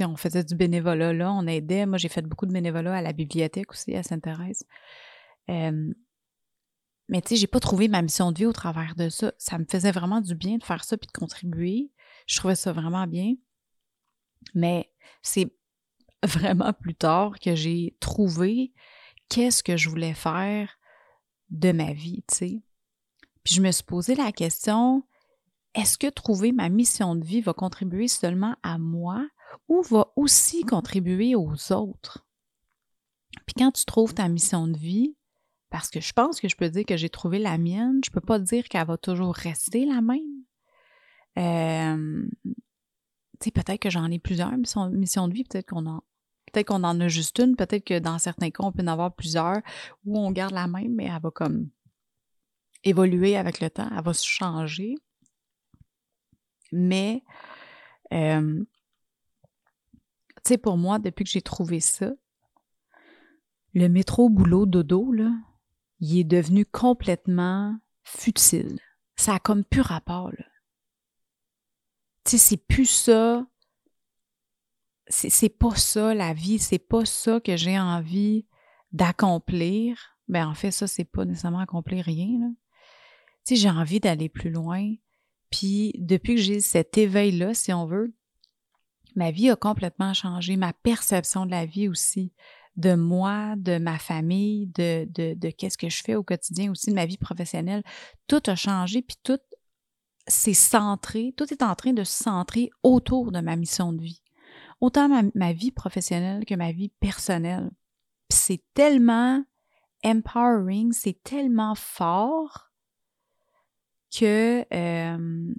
on 0.00 0.16
faisait 0.16 0.42
du 0.42 0.56
bénévolat 0.56 1.12
là, 1.12 1.32
on 1.32 1.46
aidait. 1.46 1.86
Moi, 1.86 1.98
j'ai 1.98 2.08
fait 2.08 2.22
beaucoup 2.22 2.46
de 2.46 2.52
bénévolat 2.52 2.96
à 2.96 3.02
la 3.02 3.12
bibliothèque 3.12 3.70
aussi, 3.70 3.94
à 3.94 4.02
Sainte-Thérèse. 4.02 4.64
Mais 7.12 7.20
tu 7.20 7.28
sais, 7.28 7.36
j'ai 7.36 7.46
pas 7.46 7.60
trouvé 7.60 7.88
ma 7.88 8.00
mission 8.00 8.32
de 8.32 8.38
vie 8.38 8.46
au 8.46 8.54
travers 8.54 8.94
de 8.96 9.10
ça. 9.10 9.34
Ça 9.36 9.58
me 9.58 9.66
faisait 9.66 9.92
vraiment 9.92 10.22
du 10.22 10.34
bien 10.34 10.56
de 10.56 10.64
faire 10.64 10.82
ça 10.82 10.96
puis 10.96 11.06
de 11.06 11.12
contribuer. 11.12 11.92
Je 12.26 12.38
trouvais 12.38 12.54
ça 12.54 12.72
vraiment 12.72 13.06
bien. 13.06 13.34
Mais 14.54 14.90
c'est 15.20 15.54
vraiment 16.24 16.72
plus 16.72 16.94
tard 16.94 17.38
que 17.38 17.54
j'ai 17.54 17.98
trouvé 18.00 18.72
qu'est-ce 19.28 19.62
que 19.62 19.76
je 19.76 19.90
voulais 19.90 20.14
faire 20.14 20.78
de 21.50 21.72
ma 21.72 21.92
vie, 21.92 22.24
tu 22.30 22.34
sais. 22.34 22.62
Puis 23.44 23.56
je 23.56 23.60
me 23.60 23.70
suis 23.72 23.84
posé 23.84 24.14
la 24.14 24.32
question, 24.32 25.06
est-ce 25.74 25.98
que 25.98 26.08
trouver 26.08 26.52
ma 26.52 26.70
mission 26.70 27.14
de 27.14 27.26
vie 27.26 27.42
va 27.42 27.52
contribuer 27.52 28.08
seulement 28.08 28.56
à 28.62 28.78
moi 28.78 29.28
ou 29.68 29.82
va 29.82 30.14
aussi 30.16 30.64
contribuer 30.64 31.34
aux 31.34 31.72
autres? 31.74 32.26
Puis 33.44 33.52
quand 33.58 33.72
tu 33.72 33.84
trouves 33.84 34.14
ta 34.14 34.28
mission 34.28 34.66
de 34.66 34.78
vie, 34.78 35.14
parce 35.72 35.88
que 35.88 36.02
je 36.02 36.12
pense 36.12 36.38
que 36.38 36.48
je 36.50 36.54
peux 36.54 36.68
dire 36.68 36.84
que 36.84 36.98
j'ai 36.98 37.08
trouvé 37.08 37.38
la 37.38 37.56
mienne, 37.56 38.02
je 38.04 38.10
peux 38.10 38.20
pas 38.20 38.38
dire 38.38 38.68
qu'elle 38.68 38.86
va 38.86 38.98
toujours 38.98 39.34
rester 39.34 39.86
la 39.86 40.02
même. 40.02 40.44
Euh, 41.38 42.28
tu 42.44 43.44
sais, 43.44 43.50
peut-être 43.50 43.80
que 43.80 43.88
j'en 43.88 44.10
ai 44.10 44.18
plusieurs 44.18 44.52
missions, 44.52 45.28
de 45.28 45.32
vie, 45.32 45.44
peut-être 45.44 45.70
qu'on 45.70 45.86
en, 45.86 46.02
peut-être 46.52 46.66
qu'on 46.66 46.84
en 46.84 47.00
a 47.00 47.08
juste 47.08 47.38
une, 47.38 47.56
peut-être 47.56 47.86
que 47.86 47.98
dans 47.98 48.18
certains 48.18 48.50
cas, 48.50 48.64
on 48.64 48.70
peut 48.70 48.82
en 48.82 48.86
avoir 48.86 49.14
plusieurs, 49.14 49.62
ou 50.04 50.18
on 50.18 50.30
garde 50.30 50.52
la 50.52 50.66
même, 50.66 50.94
mais 50.94 51.06
elle 51.06 51.22
va 51.22 51.30
comme 51.30 51.70
évoluer 52.84 53.38
avec 53.38 53.60
le 53.62 53.70
temps, 53.70 53.88
elle 53.96 54.04
va 54.04 54.12
se 54.12 54.26
changer. 54.26 54.96
Mais, 56.70 57.24
euh, 58.12 58.62
tu 60.36 60.42
sais, 60.48 60.58
pour 60.58 60.76
moi, 60.76 60.98
depuis 60.98 61.24
que 61.24 61.30
j'ai 61.30 61.40
trouvé 61.40 61.80
ça, 61.80 62.10
le 63.72 63.88
métro 63.88 64.28
boulot 64.28 64.66
dodo, 64.66 65.12
là, 65.12 65.32
il 66.02 66.18
est 66.18 66.24
devenu 66.24 66.66
complètement 66.66 67.78
futile. 68.02 68.80
Ça 69.16 69.36
a 69.36 69.38
comme 69.38 69.64
plus 69.64 69.82
rapport. 69.82 70.32
Tu 72.24 72.32
sais, 72.32 72.38
c'est 72.38 72.56
plus 72.56 72.86
ça. 72.86 73.46
C'est 75.08 75.56
pas 75.56 75.76
ça 75.76 76.12
la 76.12 76.32
vie, 76.34 76.58
c'est 76.58 76.78
pas 76.78 77.04
ça 77.04 77.38
que 77.38 77.56
j'ai 77.56 77.78
envie 77.78 78.46
d'accomplir. 78.90 80.16
Ben 80.26 80.48
en 80.48 80.54
fait, 80.54 80.72
ça, 80.72 80.88
c'est 80.88 81.04
pas 81.04 81.24
nécessairement 81.24 81.60
accomplir 81.60 82.04
rien. 82.04 82.52
Tu 83.46 83.54
sais, 83.54 83.56
j'ai 83.56 83.70
envie 83.70 84.00
d'aller 84.00 84.28
plus 84.28 84.50
loin. 84.50 84.94
Puis 85.50 85.92
depuis 85.98 86.34
que 86.34 86.40
j'ai 86.40 86.60
cet 86.60 86.98
éveil-là, 86.98 87.54
si 87.54 87.72
on 87.72 87.86
veut, 87.86 88.12
ma 89.14 89.30
vie 89.30 89.50
a 89.50 89.56
complètement 89.56 90.14
changé, 90.14 90.56
ma 90.56 90.72
perception 90.72 91.46
de 91.46 91.52
la 91.52 91.66
vie 91.66 91.88
aussi, 91.88 92.32
de 92.76 92.94
moi, 92.94 93.54
de 93.56 93.78
ma 93.78 93.98
famille, 93.98 94.66
de, 94.68 95.06
de, 95.10 95.34
de 95.34 95.50
qu'est-ce 95.50 95.78
que 95.78 95.88
je 95.88 96.02
fais 96.02 96.14
au 96.14 96.22
quotidien 96.22 96.70
aussi, 96.70 96.90
de 96.90 96.94
ma 96.94 97.06
vie 97.06 97.18
professionnelle. 97.18 97.82
Tout 98.26 98.42
a 98.46 98.54
changé, 98.54 99.02
puis 99.02 99.16
tout 99.22 99.38
s'est 100.26 100.54
centré, 100.54 101.34
tout 101.36 101.52
est 101.52 101.62
en 101.62 101.74
train 101.74 101.92
de 101.92 102.04
se 102.04 102.22
centrer 102.22 102.70
autour 102.82 103.32
de 103.32 103.40
ma 103.40 103.56
mission 103.56 103.92
de 103.92 104.02
vie. 104.02 104.22
Autant 104.80 105.08
ma, 105.08 105.22
ma 105.34 105.52
vie 105.52 105.70
professionnelle 105.70 106.44
que 106.44 106.54
ma 106.54 106.72
vie 106.72 106.88
personnelle. 107.00 107.70
c'est 108.30 108.62
tellement 108.74 109.44
empowering, 110.04 110.92
c'est 110.92 111.22
tellement 111.22 111.74
fort 111.74 112.72
que, 114.10 114.64
euh, 114.72 115.54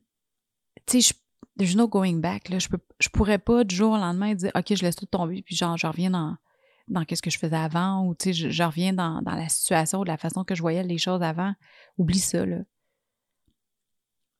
tu 0.86 1.02
sais, 1.02 1.14
there's 1.58 1.76
no 1.76 1.88
going 1.88 2.18
back. 2.18 2.50
Là. 2.50 2.60
Je, 2.60 2.68
peux, 2.68 2.80
je 3.00 3.10
pourrais 3.10 3.40
pas 3.40 3.64
du 3.64 3.76
jour 3.76 3.94
au 3.94 3.98
lendemain 3.98 4.34
dire, 4.34 4.52
OK, 4.56 4.76
je 4.76 4.84
laisse 4.84 4.96
tout 4.96 5.06
tomber, 5.06 5.42
puis 5.42 5.56
genre, 5.56 5.78
je 5.78 5.88
reviens 5.88 6.10
dans, 6.10 6.36
dans 6.88 7.06
qu'est-ce 7.06 7.22
que 7.22 7.30
je 7.30 7.40
faisais 7.40 7.56
avant, 7.56 8.06
ou 8.06 8.16
je, 8.24 8.50
je, 8.50 8.64
reviens 8.64 8.94
dans, 8.94 9.22
dans 9.22 9.36
la 9.36 9.50
situation 9.50 10.00
ou 10.00 10.04
de 10.04 10.10
la 10.10 10.18
façon 10.18 10.44
que 10.44 10.56
je 10.56 10.62
voyais 10.62 10.84
les 10.84 10.98
choses 10.98 11.24
avant. 11.24 11.54
Oublie 11.98 12.20
ça, 12.20 12.46
là. 12.46 12.60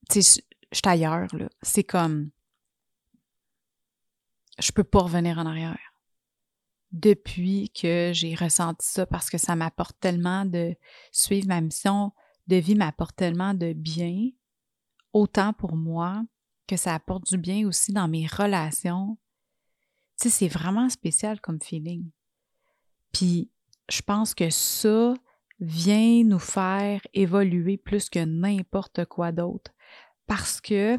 Tu 0.10 0.22
sais, 0.22 0.44
je 0.72 0.78
suis 0.78 0.88
ailleurs, 0.88 1.28
là. 1.34 1.48
C'est 1.62 1.84
comme, 1.84 2.32
je 4.60 4.72
peux 4.72 4.84
pas 4.84 5.00
revenir 5.00 5.38
en 5.40 5.46
arrière. 5.46 5.80
Depuis 6.92 7.72
que 7.72 8.12
j'ai 8.14 8.36
ressenti 8.36 8.86
ça, 8.86 9.06
parce 9.06 9.30
que 9.30 9.38
ça 9.38 9.56
m'apporte 9.56 10.00
tellement 10.00 10.46
de 10.46 10.76
suivre 11.12 11.48
ma 11.48 11.62
mission, 11.62 12.12
de 12.48 12.58
vie 12.58 12.76
m'apporte 12.76 13.16
tellement 13.16 13.54
de 13.54 13.74
bien, 13.74 14.30
autant 15.12 15.54
pour 15.54 15.76
moi 15.76 16.24
que 16.68 16.78
ça 16.78 16.94
apporte 16.94 17.28
du 17.28 17.38
bien 17.38 17.68
aussi 17.68 17.94
dans 17.94 18.08
mes 18.08 18.28
relations. 18.28 19.18
Tu 20.20 20.30
sais, 20.30 20.30
c'est 20.30 20.48
vraiment 20.48 20.90
spécial 20.90 21.42
comme 21.42 21.62
feeling. 21.62 22.10
Puis, 23.14 23.50
je 23.90 24.02
pense 24.02 24.34
que 24.34 24.50
ça 24.50 25.14
vient 25.60 26.24
nous 26.24 26.40
faire 26.40 27.00
évoluer 27.14 27.78
plus 27.78 28.10
que 28.10 28.24
n'importe 28.24 29.06
quoi 29.06 29.32
d'autre. 29.32 29.72
Parce 30.28 30.60
que, 30.60 30.98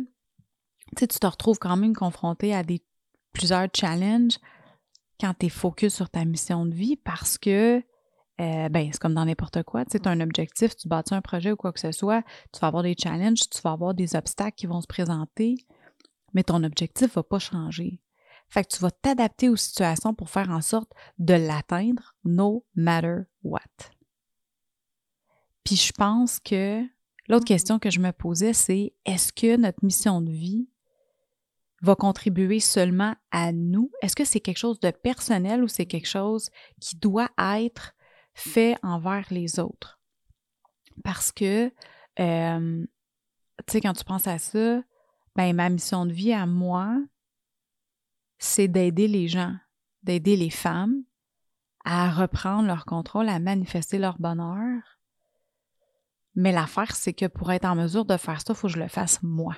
tu 0.97 1.07
te 1.07 1.27
retrouves 1.27 1.59
quand 1.59 1.77
même 1.77 1.95
confronté 1.95 2.55
à 2.55 2.63
des, 2.63 2.83
plusieurs 3.33 3.69
challenges 3.75 4.39
quand 5.21 5.35
tu 5.39 5.47
es 5.47 5.49
focus 5.49 5.95
sur 5.95 6.09
ta 6.09 6.25
mission 6.25 6.67
de 6.67 6.75
vie 6.75 6.97
parce 6.97 7.37
que 7.37 7.83
euh, 8.41 8.69
ben, 8.69 8.91
c'est 8.93 8.99
comme 8.99 9.15
dans 9.15 9.25
n'importe 9.25 9.63
quoi. 9.63 9.85
Tu 9.85 9.97
as 10.05 10.11
un 10.11 10.21
objectif, 10.21 10.75
tu 10.77 10.89
bâtis 10.89 11.15
un 11.15 11.21
projet 11.21 11.53
ou 11.53 11.57
quoi 11.57 11.73
que 11.73 11.79
ce 11.79 11.93
soit, 11.93 12.23
tu 12.53 12.61
vas 12.61 12.69
avoir 12.69 12.83
des 12.83 12.97
challenges, 13.01 13.49
tu 13.49 13.61
vas 13.63 13.73
avoir 13.73 13.95
des 13.95 14.17
obstacles 14.17 14.57
qui 14.57 14.67
vont 14.67 14.81
se 14.81 14.87
présenter, 14.87 15.57
mais 16.33 16.43
ton 16.43 16.65
objectif 16.65 17.09
ne 17.09 17.15
va 17.15 17.23
pas 17.23 17.39
changer. 17.39 18.01
Fait 18.49 18.65
que 18.65 18.75
tu 18.75 18.81
vas 18.81 18.91
t'adapter 18.91 19.49
aux 19.49 19.57
situations 19.57 20.15
pour 20.15 20.31
faire 20.31 20.51
en 20.51 20.61
sorte 20.61 20.93
de 21.19 21.35
l'atteindre, 21.35 22.15
no 22.25 22.65
matter 22.75 23.23
what. 23.43 23.61
Puis 25.65 25.77
je 25.77 25.93
pense 25.93 26.39
que 26.39 26.83
l'autre 27.29 27.47
question 27.47 27.79
que 27.79 27.91
je 27.91 28.01
me 28.01 28.13
posais, 28.13 28.53
c'est 28.53 28.93
est-ce 29.07 29.33
que 29.33 29.57
notre 29.57 29.85
mission 29.85 30.21
de 30.21 30.31
vie 30.31 30.69
va 31.81 31.97
contribuer 31.97 32.61
seulement 32.61 33.15
à 33.31 33.53
nous? 33.53 33.91
Est-ce 34.03 34.17
que 34.17 34.25
c'est 34.25 34.41
quelque 34.41 34.59
chose 34.59 34.81
de 34.81 34.91
personnel 34.91 35.63
ou 35.63 35.69
c'est 35.69 35.87
quelque 35.87 36.09
chose 36.09 36.51
qui 36.81 36.97
doit 36.97 37.31
être 37.39 37.95
fait 38.35 38.77
envers 38.83 39.27
les 39.31 39.59
autres? 39.59 40.01
Parce 41.03 41.33
que, 41.33 41.73
euh, 42.21 42.87
tu 43.67 43.73
sais, 43.73 43.81
quand 43.81 43.95
tu 43.95 44.05
penses 44.05 44.27
à 44.27 44.39
ça, 44.39 44.83
ben, 45.35 45.55
ma 45.55 45.69
mission 45.69 46.07
de 46.07 46.13
vie 46.13 46.33
à 46.33 46.47
moi, 46.47 46.97
c'est 48.39 48.69
d'aider 48.69 49.09
les 49.09 49.29
gens, 49.29 49.55
d'aider 50.03 50.37
les 50.37 50.51
femmes 50.51 51.03
à 51.85 52.11
reprendre 52.11 52.67
leur 52.67 52.87
contrôle, 52.87 53.29
à 53.29 53.39
manifester 53.39 53.99
leur 53.99 54.19
bonheur. 54.19 54.81
Mais 56.35 56.51
l'affaire, 56.51 56.97
c'est 56.97 57.13
que 57.13 57.27
pour 57.27 57.53
être 57.53 57.67
en 57.67 57.77
mesure 57.77 58.05
de 58.05 58.17
faire 58.17 58.41
ça, 58.41 58.55
il 58.55 58.57
faut 58.57 58.67
que 58.67 58.73
je 58.73 58.79
le 58.79 58.89
fasse 58.89 59.23
moi. 59.23 59.57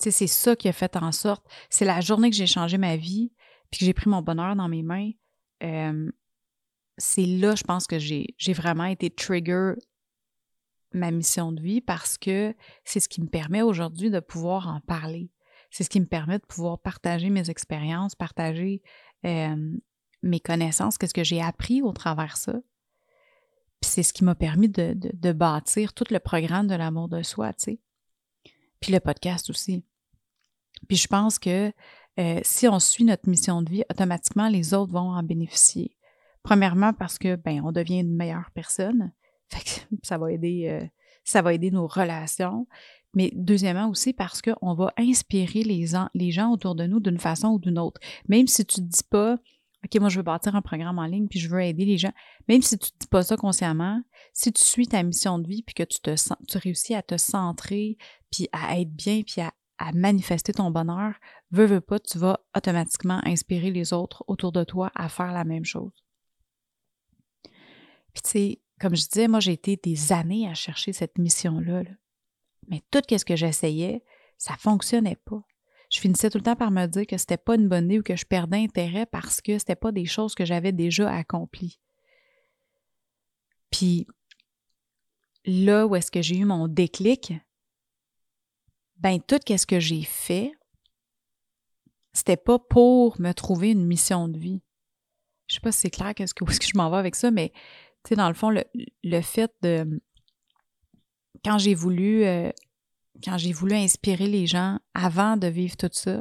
Tu 0.00 0.10
c'est 0.10 0.26
ça 0.26 0.56
qui 0.56 0.68
a 0.68 0.72
fait 0.72 0.96
en 0.96 1.12
sorte, 1.12 1.44
c'est 1.70 1.84
la 1.84 2.00
journée 2.00 2.30
que 2.30 2.36
j'ai 2.36 2.46
changé 2.46 2.78
ma 2.78 2.96
vie, 2.96 3.32
puis 3.70 3.80
que 3.80 3.84
j'ai 3.84 3.92
pris 3.92 4.08
mon 4.08 4.22
bonheur 4.22 4.56
dans 4.56 4.68
mes 4.68 4.82
mains, 4.82 5.10
euh, 5.62 6.10
c'est 6.96 7.26
là, 7.26 7.54
je 7.54 7.64
pense 7.64 7.86
que 7.86 7.98
j'ai 7.98 8.52
vraiment 8.52 8.84
été 8.84 9.10
trigger 9.10 9.74
ma 10.92 11.10
mission 11.10 11.52
de 11.52 11.60
vie 11.60 11.80
parce 11.80 12.18
que 12.18 12.54
c'est 12.84 13.00
ce 13.00 13.08
qui 13.08 13.20
me 13.20 13.28
permet 13.28 13.62
aujourd'hui 13.62 14.10
de 14.10 14.20
pouvoir 14.20 14.68
en 14.68 14.80
parler. 14.80 15.30
C'est 15.70 15.84
ce 15.84 15.90
qui 15.90 16.00
me 16.00 16.06
permet 16.06 16.38
de 16.38 16.46
pouvoir 16.46 16.78
partager 16.78 17.30
mes 17.30 17.50
expériences, 17.50 18.14
partager 18.14 18.82
mes 20.22 20.40
connaissances, 20.40 20.98
qu'est-ce 20.98 21.14
que 21.14 21.24
j'ai 21.24 21.42
appris 21.42 21.82
au 21.82 21.92
travers 21.92 22.36
ça. 22.36 22.54
Puis 23.80 23.90
c'est 23.90 24.02
ce 24.02 24.12
qui 24.12 24.24
m'a 24.24 24.34
permis 24.34 24.68
de, 24.68 24.94
de, 24.94 25.32
bâtir 25.32 25.92
tout 25.92 26.04
le 26.10 26.18
programme 26.18 26.66
de 26.66 26.74
l'amour 26.74 27.08
de 27.08 27.22
soi, 27.22 27.52
tu 27.52 27.64
sais. 27.64 27.80
Puis 28.80 28.92
le 28.92 29.00
podcast 29.00 29.50
aussi. 29.50 29.84
Puis 30.88 30.96
je 30.96 31.06
pense 31.06 31.38
que 31.38 31.72
euh, 32.18 32.40
si 32.42 32.66
on 32.66 32.80
suit 32.80 33.04
notre 33.04 33.28
mission 33.28 33.62
de 33.62 33.70
vie, 33.70 33.84
automatiquement, 33.90 34.48
les 34.48 34.74
autres 34.74 34.92
vont 34.92 35.12
en 35.12 35.22
bénéficier. 35.22 35.96
Premièrement, 36.42 36.92
parce 36.92 37.18
que 37.18 37.36
ben, 37.36 37.62
on 37.64 37.72
devient 37.72 38.00
une 38.00 38.14
meilleure 38.14 38.50
personne. 38.52 39.12
ça 40.02 40.18
va 40.18 40.32
aider, 40.32 40.68
euh, 40.68 40.86
ça 41.24 41.42
va 41.42 41.54
aider 41.54 41.70
nos 41.70 41.86
relations. 41.86 42.66
Mais 43.14 43.32
deuxièmement 43.34 43.88
aussi 43.88 44.12
parce 44.12 44.42
qu'on 44.42 44.74
va 44.74 44.92
inspirer 44.98 45.62
les, 45.62 45.86
les 46.14 46.30
gens 46.30 46.52
autour 46.52 46.74
de 46.74 46.86
nous 46.86 47.00
d'une 47.00 47.18
façon 47.18 47.48
ou 47.48 47.58
d'une 47.58 47.78
autre. 47.78 48.00
Même 48.28 48.46
si 48.46 48.64
tu 48.64 48.80
ne 48.80 48.86
dis 48.86 49.04
pas 49.08 49.38
OK, 49.84 50.00
moi 50.00 50.08
je 50.08 50.16
veux 50.16 50.24
bâtir 50.24 50.56
un 50.56 50.62
programme 50.62 50.98
en 50.98 51.06
ligne 51.06 51.28
puis 51.28 51.38
je 51.38 51.48
veux 51.48 51.62
aider 51.62 51.84
les 51.84 51.98
gens. 51.98 52.12
Même 52.48 52.62
si 52.62 52.78
tu 52.78 52.90
ne 52.92 52.98
dis 53.00 53.06
pas 53.06 53.22
ça 53.22 53.36
consciemment, 53.36 54.02
si 54.32 54.52
tu 54.52 54.64
suis 54.64 54.88
ta 54.88 55.02
mission 55.02 55.38
de 55.38 55.46
vie 55.46 55.62
puis 55.62 55.74
que 55.74 55.84
tu 55.84 56.00
te 56.00 56.14
tu 56.48 56.58
réussis 56.58 56.94
à 56.94 57.02
te 57.02 57.16
centrer 57.16 57.96
puis 58.30 58.48
à 58.52 58.78
être 58.80 58.92
bien 58.92 59.22
puis 59.22 59.40
à, 59.40 59.52
à 59.78 59.92
manifester 59.92 60.52
ton 60.52 60.70
bonheur, 60.70 61.14
veux, 61.52 61.66
veux 61.66 61.80
pas, 61.80 62.00
tu 62.00 62.18
vas 62.18 62.40
automatiquement 62.56 63.20
inspirer 63.24 63.70
les 63.70 63.92
autres 63.92 64.24
autour 64.26 64.50
de 64.50 64.64
toi 64.64 64.90
à 64.96 65.08
faire 65.08 65.32
la 65.32 65.44
même 65.44 65.64
chose. 65.64 65.92
Puis 68.12 68.22
tu 68.24 68.30
sais, 68.30 68.62
comme 68.80 68.96
je 68.96 69.06
disais, 69.06 69.28
moi 69.28 69.38
j'ai 69.38 69.52
été 69.52 69.76
des 69.76 70.12
années 70.12 70.48
à 70.48 70.54
chercher 70.54 70.92
cette 70.92 71.18
mission-là. 71.18 71.84
Mais 72.68 72.82
tout 72.90 73.02
ce 73.08 73.24
que 73.24 73.36
j'essayais, 73.36 74.04
ça 74.36 74.56
fonctionnait 74.56 75.18
pas. 75.24 75.42
Je 75.90 76.00
finissais 76.00 76.28
tout 76.30 76.38
le 76.38 76.44
temps 76.44 76.56
par 76.56 76.70
me 76.70 76.86
dire 76.86 77.06
que 77.06 77.16
c'était 77.16 77.38
pas 77.38 77.54
une 77.54 77.68
bonne 77.68 77.86
idée 77.86 77.98
ou 77.98 78.02
que 78.02 78.16
je 78.16 78.26
perdais 78.26 78.58
intérêt 78.58 79.06
parce 79.06 79.40
que 79.40 79.58
c'était 79.58 79.76
pas 79.76 79.90
des 79.90 80.04
choses 80.04 80.34
que 80.34 80.44
j'avais 80.44 80.72
déjà 80.72 81.10
accomplies. 81.10 81.80
Puis 83.70 84.06
là 85.44 85.86
où 85.86 85.96
est-ce 85.96 86.10
que 86.10 86.22
j'ai 86.22 86.36
eu 86.36 86.44
mon 86.44 86.68
déclic, 86.68 87.32
ben 88.96 89.20
tout 89.20 89.38
ce 89.48 89.66
que 89.66 89.80
j'ai 89.80 90.02
fait, 90.02 90.52
c'était 92.12 92.36
pas 92.36 92.58
pour 92.58 93.20
me 93.20 93.32
trouver 93.32 93.70
une 93.70 93.86
mission 93.86 94.28
de 94.28 94.38
vie. 94.38 94.62
Je 95.46 95.54
sais 95.54 95.60
pas 95.60 95.72
si 95.72 95.80
c'est 95.80 95.90
clair 95.90 96.14
qu'est-ce 96.14 96.34
que, 96.34 96.44
où 96.44 96.50
est-ce 96.50 96.60
que 96.60 96.66
je 96.66 96.76
m'en 96.76 96.90
vais 96.90 96.96
avec 96.96 97.14
ça, 97.14 97.30
mais 97.30 97.52
tu 98.04 98.10
sais, 98.10 98.16
dans 98.16 98.28
le 98.28 98.34
fond, 98.34 98.50
le, 98.50 99.20
fait 99.22 99.52
de. 99.62 100.00
Quand 101.44 101.58
j'ai 101.58 101.74
voulu. 101.74 102.24
Euh, 102.24 102.50
quand 103.24 103.36
j'ai 103.36 103.52
voulu 103.52 103.74
inspirer 103.74 104.28
les 104.28 104.46
gens 104.46 104.78
avant 104.94 105.36
de 105.36 105.48
vivre 105.48 105.76
tout 105.76 105.90
ça, 105.90 106.20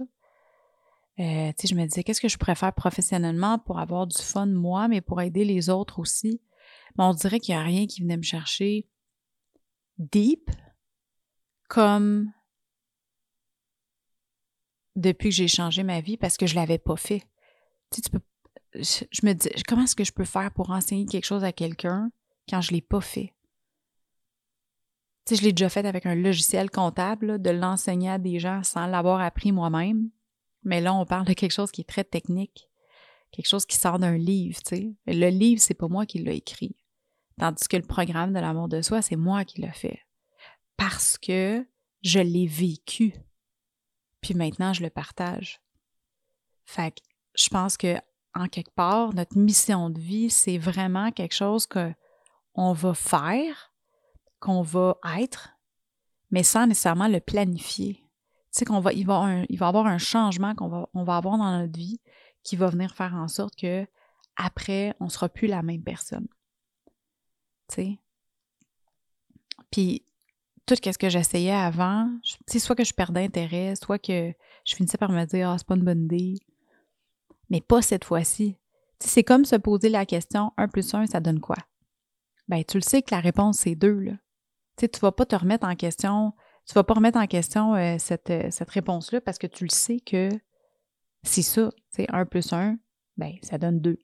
euh, 1.19 1.51
je 1.63 1.75
me 1.75 1.85
disais, 1.85 2.03
qu'est-ce 2.03 2.21
que 2.21 2.27
je 2.27 2.37
pourrais 2.37 2.55
faire 2.55 2.73
professionnellement 2.73 3.59
pour 3.59 3.79
avoir 3.79 4.07
du 4.07 4.17
fun, 4.17 4.45
moi, 4.45 4.87
mais 4.87 5.01
pour 5.01 5.21
aider 5.21 5.45
les 5.45 5.69
autres 5.69 5.99
aussi? 5.99 6.41
On 6.97 7.13
dirait 7.13 7.39
qu'il 7.39 7.55
n'y 7.55 7.61
a 7.61 7.63
rien 7.63 7.85
qui 7.85 8.01
venait 8.01 8.17
me 8.17 8.23
chercher 8.23 8.87
deep 9.99 10.49
comme 11.69 12.31
depuis 14.95 15.29
que 15.29 15.35
j'ai 15.35 15.47
changé 15.47 15.83
ma 15.83 16.01
vie 16.01 16.17
parce 16.17 16.37
que 16.37 16.47
je 16.47 16.55
l'avais 16.55 16.79
pas 16.79 16.95
fait. 16.95 17.23
Je, 18.73 19.25
me 19.25 19.33
dis, 19.33 19.49
comment 19.67 19.83
est-ce 19.83 19.95
que 19.95 20.03
je 20.03 20.11
peux 20.11 20.25
faire 20.25 20.51
pour 20.51 20.71
enseigner 20.71 21.05
quelque 21.05 21.25
chose 21.25 21.43
à 21.43 21.51
quelqu'un 21.51 22.11
quand 22.49 22.61
je 22.61 22.71
l'ai 22.71 22.81
pas 22.81 23.01
fait? 23.01 23.33
Je 25.29 25.41
l'ai 25.41 25.51
déjà 25.51 25.69
fait 25.69 25.85
avec 25.85 26.05
un 26.05 26.15
logiciel 26.15 26.69
comptable, 26.69 27.41
de 27.41 27.49
l'enseigner 27.49 28.09
à 28.09 28.17
des 28.17 28.39
gens 28.39 28.63
sans 28.63 28.87
l'avoir 28.87 29.19
appris 29.19 29.51
moi-même. 29.51 30.09
Mais 30.63 30.81
là, 30.81 30.93
on 30.93 31.05
parle 31.05 31.25
de 31.25 31.33
quelque 31.33 31.51
chose 31.53 31.71
qui 31.71 31.81
est 31.81 31.89
très 31.89 32.03
technique, 32.03 32.69
quelque 33.31 33.47
chose 33.47 33.65
qui 33.65 33.77
sort 33.77 33.99
d'un 33.99 34.17
livre, 34.17 34.59
tu. 34.63 34.95
Le 35.05 35.29
livre, 35.29 35.61
c'est 35.61 35.73
pas 35.73 35.87
moi 35.87 36.05
qui 36.05 36.19
l'ai 36.19 36.35
écrit. 36.35 36.75
Tandis 37.39 37.67
que 37.67 37.77
le 37.77 37.83
programme 37.83 38.33
de 38.33 38.39
l'amour 38.39 38.67
de 38.67 38.81
soi, 38.81 39.01
c'est 39.01 39.15
moi 39.15 39.45
qui 39.45 39.61
l'ai 39.61 39.71
fait. 39.71 39.99
Parce 40.75 41.17
que 41.17 41.65
je 42.03 42.19
l'ai 42.19 42.47
vécu. 42.47 43.13
Puis 44.21 44.33
maintenant, 44.33 44.73
je 44.73 44.83
le 44.83 44.89
partage. 44.89 45.61
Fait 46.65 46.91
que 46.91 47.01
je 47.35 47.49
pense 47.49 47.77
que, 47.77 47.95
en 48.33 48.47
quelque 48.47 48.73
part, 48.73 49.13
notre 49.13 49.37
mission 49.37 49.89
de 49.89 49.99
vie, 49.99 50.29
c'est 50.29 50.57
vraiment 50.57 51.11
quelque 51.11 51.35
chose 51.35 51.67
que 51.67 51.93
on 52.55 52.73
va 52.73 52.93
faire, 52.93 53.71
qu'on 54.39 54.61
va 54.61 54.97
être, 55.17 55.49
mais 56.31 56.43
sans 56.43 56.67
nécessairement 56.67 57.07
le 57.07 57.19
planifier. 57.19 57.95
Tu 57.95 58.59
sais 58.59 58.65
qu'on 58.65 58.79
va, 58.79 58.93
il 58.93 59.05
va, 59.05 59.43
avoir 59.61 59.85
un 59.85 59.97
changement 59.97 60.55
qu'on 60.55 60.67
va, 60.69 61.15
avoir 61.15 61.37
dans 61.37 61.59
notre 61.59 61.77
vie 61.77 61.99
qui 62.43 62.55
va 62.55 62.67
venir 62.67 62.95
faire 62.95 63.13
en 63.13 63.27
sorte 63.27 63.55
que 63.55 63.85
après, 64.35 64.95
on 64.99 65.09
sera 65.09 65.29
plus 65.29 65.47
la 65.47 65.63
même 65.63 65.83
personne. 65.83 66.27
Tu 67.69 67.75
sais? 67.75 67.99
Puis 69.71 70.05
tout 70.65 70.75
ce 70.75 70.97
que 70.97 71.09
j'essayais 71.09 71.51
avant, 71.51 72.09
tu 72.49 72.59
soit 72.59 72.75
que 72.75 72.83
je 72.83 72.93
perdais 72.93 73.23
intérêt, 73.23 73.75
soit 73.75 73.99
que 73.99 74.33
je 74.65 74.75
finissais 74.75 74.97
par 74.97 75.11
me 75.11 75.25
dire 75.25 75.49
ah 75.49 75.57
c'est 75.57 75.67
pas 75.67 75.75
une 75.75 75.83
bonne 75.83 76.03
idée, 76.03 76.35
mais 77.49 77.61
pas 77.61 77.81
cette 77.81 78.05
fois-ci. 78.05 78.57
C'est 78.99 79.23
comme 79.23 79.45
se 79.45 79.55
poser 79.55 79.89
la 79.89 80.05
question 80.05 80.51
1 80.57 80.67
plus 80.67 80.93
1, 80.93 81.07
ça 81.07 81.19
donne 81.19 81.39
quoi? 81.39 81.57
Ben, 82.47 82.63
tu 82.63 82.77
le 82.77 82.81
sais 82.81 83.01
que 83.01 83.13
la 83.13 83.19
réponse, 83.19 83.59
c'est 83.59 83.75
2. 83.75 83.99
Là. 83.99 84.13
Tu 84.77 84.85
ne 84.85 84.99
vas 84.99 85.11
pas 85.11 85.25
te 85.25 85.35
remettre 85.35 85.67
en 85.67 85.75
question, 85.75 86.33
tu 86.65 86.73
vas 86.73 86.83
pas 86.83 86.93
remettre 86.93 87.17
en 87.17 87.27
question 87.27 87.75
euh, 87.75 87.95
cette, 87.97 88.29
euh, 88.29 88.47
cette 88.51 88.69
réponse-là 88.69 89.21
parce 89.21 89.37
que 89.37 89.47
tu 89.47 89.63
le 89.63 89.69
sais 89.69 89.99
que 89.99 90.29
c'est 91.23 91.41
ça. 91.41 91.71
C'est 91.89 92.09
1 92.11 92.25
plus 92.25 92.53
1, 92.53 92.77
ben, 93.17 93.33
ça 93.41 93.57
donne 93.57 93.79
2. 93.79 93.97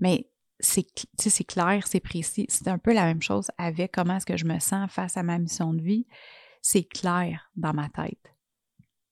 Mais 0.00 0.28
c'est 0.60 1.44
clair, 1.44 1.86
c'est 1.86 2.00
précis. 2.00 2.46
C'est 2.48 2.68
un 2.68 2.78
peu 2.78 2.92
la 2.92 3.04
même 3.04 3.22
chose 3.22 3.50
avec 3.58 3.92
comment 3.92 4.16
est-ce 4.16 4.26
que 4.26 4.36
je 4.36 4.44
me 4.44 4.58
sens 4.60 4.90
face 4.90 5.16
à 5.16 5.22
ma 5.22 5.38
mission 5.38 5.74
de 5.74 5.82
vie. 5.82 6.06
C'est 6.60 6.84
clair 6.84 7.50
dans 7.56 7.72
ma 7.72 7.88
tête. 7.88 8.32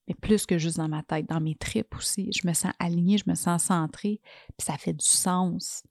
Mais 0.06 0.14
plus 0.14 0.46
que 0.46 0.58
juste 0.58 0.76
dans 0.76 0.88
ma 0.88 1.02
tête, 1.02 1.28
dans 1.28 1.40
mes 1.40 1.56
tripes 1.56 1.94
aussi. 1.96 2.30
Je 2.32 2.46
me 2.46 2.52
sens 2.52 2.72
alignée, 2.78 3.18
je 3.18 3.28
me 3.28 3.34
sens 3.34 3.64
centrée, 3.64 4.20
puis 4.56 4.66
ça 4.66 4.76
fait 4.76 4.92
du 4.92 5.06
sens. 5.06 5.82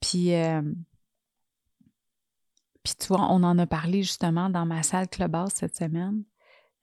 Puis, 0.00 0.34
euh, 0.34 0.62
puis 2.86 2.94
tu 2.96 3.08
vois, 3.08 3.26
on 3.32 3.42
en 3.42 3.58
a 3.58 3.66
parlé 3.66 4.02
justement 4.04 4.48
dans 4.48 4.64
ma 4.64 4.84
salle 4.84 5.08
Clubhouse 5.08 5.50
cette 5.52 5.76
semaine. 5.76 6.22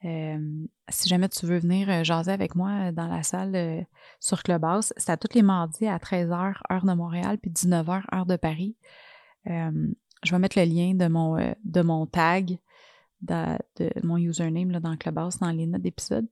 Euh, 0.03 0.65
si 0.89 1.07
jamais 1.07 1.29
tu 1.29 1.45
veux 1.45 1.59
venir 1.59 1.89
euh, 1.89 2.03
jaser 2.03 2.31
avec 2.31 2.55
moi 2.55 2.91
dans 2.91 3.07
la 3.07 3.23
salle 3.23 3.87
sur 4.19 4.43
Clubhouse, 4.43 4.91
c'est 4.97 5.11
à 5.11 5.17
tous 5.17 5.33
les 5.33 5.43
mardis 5.43 5.87
à 5.87 5.97
13h, 5.97 6.55
heure 6.69 6.85
de 6.85 6.93
Montréal, 6.93 7.37
puis 7.37 7.51
19h, 7.51 8.03
heure 8.13 8.25
de 8.25 8.35
Paris. 8.35 8.75
je 9.45 10.31
vais 10.31 10.39
mettre 10.39 10.59
le 10.59 10.65
lien 10.65 10.93
de 10.93 11.07
mon, 11.07 11.37
de 11.63 11.81
mon 11.81 12.05
tag 12.05 12.59
de, 13.23 13.89
mon 14.03 14.17
username 14.17 14.71
là, 14.71 14.79
dans 14.79 14.95
Clubhouse, 14.97 15.39
dans 15.39 15.51
les 15.51 15.65
notes 15.65 15.81
d'épisode. 15.81 16.27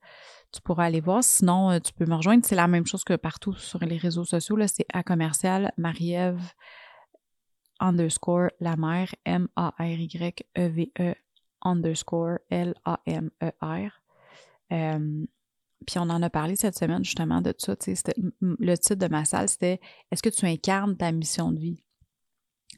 Tu 0.52 0.62
pourras 0.62 0.86
aller 0.86 1.00
voir. 1.00 1.24
Sinon, 1.24 1.72
euh, 1.72 1.80
tu 1.80 1.94
peux 1.94 2.06
me 2.06 2.16
rejoindre. 2.16 2.46
C'est 2.46 2.56
la 2.56 2.68
même 2.68 2.86
chose 2.86 3.04
que 3.04 3.16
partout 3.16 3.54
sur 3.54 3.80
les 3.80 3.98
réseaux 3.98 4.26
sociaux. 4.26 4.58
C'est 4.68 4.86
à 4.94 5.04
commercial 5.04 5.72
Marie-Ève 5.78 6.42
underscore 7.82 8.52
la 8.60 8.78
mère 8.78 9.14
M-A-R-Y-E-V-E 9.26 10.92
e 11.02 11.16
underscore 11.64 12.40
L-A-M-E-R. 12.50 13.92
Euh, 14.72 15.26
puis 15.86 15.98
on 15.98 16.10
en 16.10 16.22
a 16.22 16.30
parlé 16.30 16.56
cette 16.56 16.78
semaine 16.78 17.04
justement 17.04 17.42
de 17.42 17.52
tout 17.52 17.66
ça. 17.66 17.76
Le 18.40 18.76
titre 18.76 18.96
de 18.96 19.08
ma 19.08 19.26
salle, 19.26 19.50
c'était 19.50 19.80
Est-ce 20.12 20.22
que 20.24 20.30
tu 20.30 20.46
incarnes 20.46 20.96
ta 20.96 21.12
mission 21.12 21.52
de 21.52 21.60
vie? 21.60 21.84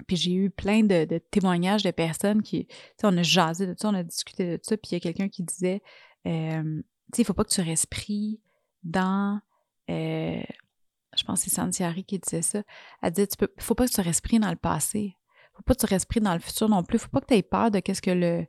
Puis 0.08 0.16
j'ai 0.16 0.34
eu 0.34 0.50
plein 0.50 0.84
de, 0.84 1.06
témoignages 1.30 1.84
de 1.84 1.92
personnes 1.92 2.42
qui, 2.42 2.68
on 3.04 3.16
a 3.18 3.24
jasé 3.24 3.68
de 3.68 3.76
ça, 3.78 3.90
on 3.90 3.94
a 3.94 4.04
discuté 4.04 4.58
de 4.58 4.60
ça, 4.64 4.76
puis 4.76 4.92
il 4.92 4.94
y 4.96 4.98
a 4.98 5.00
quelqu'un 5.00 5.30
qui 5.30 5.44
disait, 5.44 5.84
euh, 6.26 6.82
tu 6.82 7.18
sais, 7.18 7.22
il 7.22 7.26
faut 7.26 7.34
pas 7.34 7.44
que 7.44 7.52
tu 7.52 7.62
restes 7.62 7.88
pris 7.88 8.42
dans, 8.84 9.40
euh, 9.92 10.42
je 11.16 11.24
pense 11.24 11.44
que 11.44 11.50
c'est 11.50 11.56
Santiari 11.56 12.04
qui 12.04 12.20
disait 12.20 12.42
ça, 12.42 12.64
elle 13.02 13.12
disait, 13.12 13.28
tu 13.28 13.38
peux, 13.38 13.50
faut 13.60 13.76
pas 13.76 13.88
que 13.88 13.94
tu 13.94 14.02
restes 14.02 14.24
pris 14.24 14.40
dans 14.40 14.50
le 14.50 14.56
passé, 14.56 15.18
faut 15.54 15.64
pas 15.64 15.76
que 15.76 15.80
tu 15.80 15.86
restes 15.86 16.08
pris 16.08 16.22
dans 16.22 16.34
le 16.34 16.40
futur 16.40 16.70
non 16.70 16.84
plus, 16.84 17.00
faut 17.00 17.10
pas 17.10 17.22
que 17.22 17.28
tu 17.28 17.36
aies 17.36 17.44
peur 17.44 17.72
de 17.72 17.80
qu'est-ce 17.80 18.02
que 18.02 18.12
le, 18.12 18.46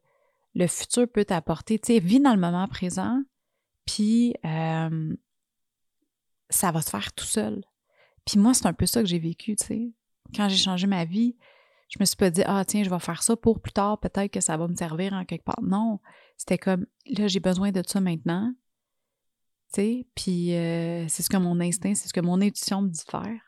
le 0.54 0.66
futur 0.66 1.06
peut 1.10 1.24
t'apporter, 1.24 1.78
tu 1.78 1.94
sais, 1.94 1.98
vis 1.98 2.20
dans 2.20 2.34
le 2.34 2.40
moment 2.40 2.68
présent, 2.68 3.22
puis 3.86 4.34
ça 4.42 4.90
va 6.70 6.82
se 6.82 6.90
faire 6.90 7.12
tout 7.12 7.24
seul. 7.24 7.64
Puis 8.24 8.38
moi, 8.38 8.54
c'est 8.54 8.66
un 8.66 8.72
peu 8.72 8.86
ça 8.86 9.02
que 9.02 9.08
j'ai 9.08 9.18
vécu, 9.18 9.56
tu 9.56 9.66
sais. 9.66 9.92
Quand 10.34 10.48
j'ai 10.48 10.56
changé 10.56 10.86
ma 10.86 11.04
vie, 11.04 11.36
je 11.88 11.98
me 12.00 12.04
suis 12.04 12.16
pas 12.16 12.30
dit 12.30 12.42
ah 12.46 12.64
tiens 12.64 12.82
je 12.82 12.90
vais 12.90 12.98
faire 12.98 13.22
ça 13.22 13.36
pour 13.36 13.60
plus 13.60 13.72
tard. 13.72 14.00
Peut-être 14.00 14.32
que 14.32 14.40
ça 14.40 14.56
va 14.56 14.66
me 14.68 14.74
servir 14.74 15.12
en 15.12 15.24
quelque 15.24 15.44
part 15.44 15.60
non 15.62 16.00
c'était 16.36 16.58
comme 16.58 16.86
là 17.06 17.28
j'ai 17.28 17.40
besoin 17.40 17.70
de 17.70 17.82
ça 17.86 18.00
maintenant 18.00 18.52
puis 20.14 20.54
euh, 20.54 21.06
c'est 21.08 21.22
ce 21.22 21.30
que 21.30 21.36
mon 21.36 21.60
instinct 21.60 21.94
c'est 21.94 22.08
ce 22.08 22.12
que 22.12 22.20
mon 22.20 22.40
intuition 22.40 22.82
me 22.82 22.88
dit 22.88 23.04
faire 23.08 23.40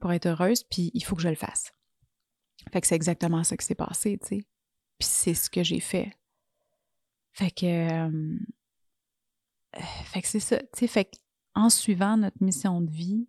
pour 0.00 0.12
être 0.12 0.26
heureuse 0.26 0.64
puis 0.64 0.90
il 0.94 1.04
faut 1.04 1.16
que 1.16 1.22
je 1.22 1.28
le 1.28 1.34
fasse 1.34 1.72
fait 2.72 2.80
que 2.80 2.86
c'est 2.86 2.96
exactement 2.96 3.44
ça 3.44 3.56
qui 3.56 3.66
s'est 3.66 3.74
passé 3.74 4.18
tu 4.20 4.26
sais 4.26 4.44
puis 4.98 5.08
c'est 5.08 5.34
ce 5.34 5.50
que 5.50 5.62
j'ai 5.62 5.80
fait 5.80 6.12
fait 7.32 7.50
que 7.50 8.08
euh, 8.10 8.38
fait 10.04 10.22
que 10.22 10.28
c'est 10.28 10.40
ça 10.40 10.58
tu 10.58 10.66
sais 10.80 10.86
fait 10.86 11.10
en 11.54 11.70
suivant 11.70 12.16
notre 12.16 12.42
mission 12.42 12.80
de 12.80 12.90
vie 12.90 13.26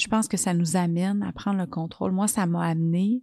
je 0.00 0.08
pense 0.08 0.28
que 0.28 0.36
ça 0.36 0.54
nous 0.54 0.76
amène 0.76 1.22
à 1.22 1.32
prendre 1.32 1.58
le 1.58 1.66
contrôle. 1.66 2.12
Moi, 2.12 2.28
ça 2.28 2.46
m'a 2.46 2.64
amené 2.64 3.22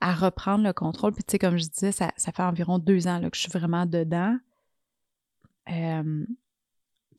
à 0.00 0.14
reprendre 0.14 0.64
le 0.64 0.72
contrôle. 0.72 1.12
Puis, 1.12 1.24
tu 1.24 1.32
sais, 1.32 1.38
comme 1.38 1.56
je 1.56 1.66
disais, 1.66 1.92
ça, 1.92 2.10
fait 2.16 2.42
environ 2.42 2.78
deux 2.78 3.08
ans 3.08 3.18
là, 3.18 3.30
que 3.30 3.36
je 3.36 3.42
suis 3.42 3.50
vraiment 3.50 3.86
dedans. 3.86 4.36
Euh, 5.70 6.26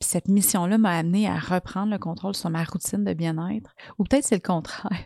puis 0.00 0.08
cette 0.08 0.28
mission-là 0.28 0.78
m'a 0.78 0.96
amené 0.96 1.28
à 1.28 1.38
reprendre 1.38 1.92
le 1.92 1.98
contrôle 1.98 2.34
sur 2.34 2.50
ma 2.50 2.64
routine 2.64 3.04
de 3.04 3.14
bien-être. 3.14 3.74
Ou 3.98 4.04
peut-être 4.04 4.24
c'est 4.24 4.36
le 4.36 4.40
contraire. 4.40 5.04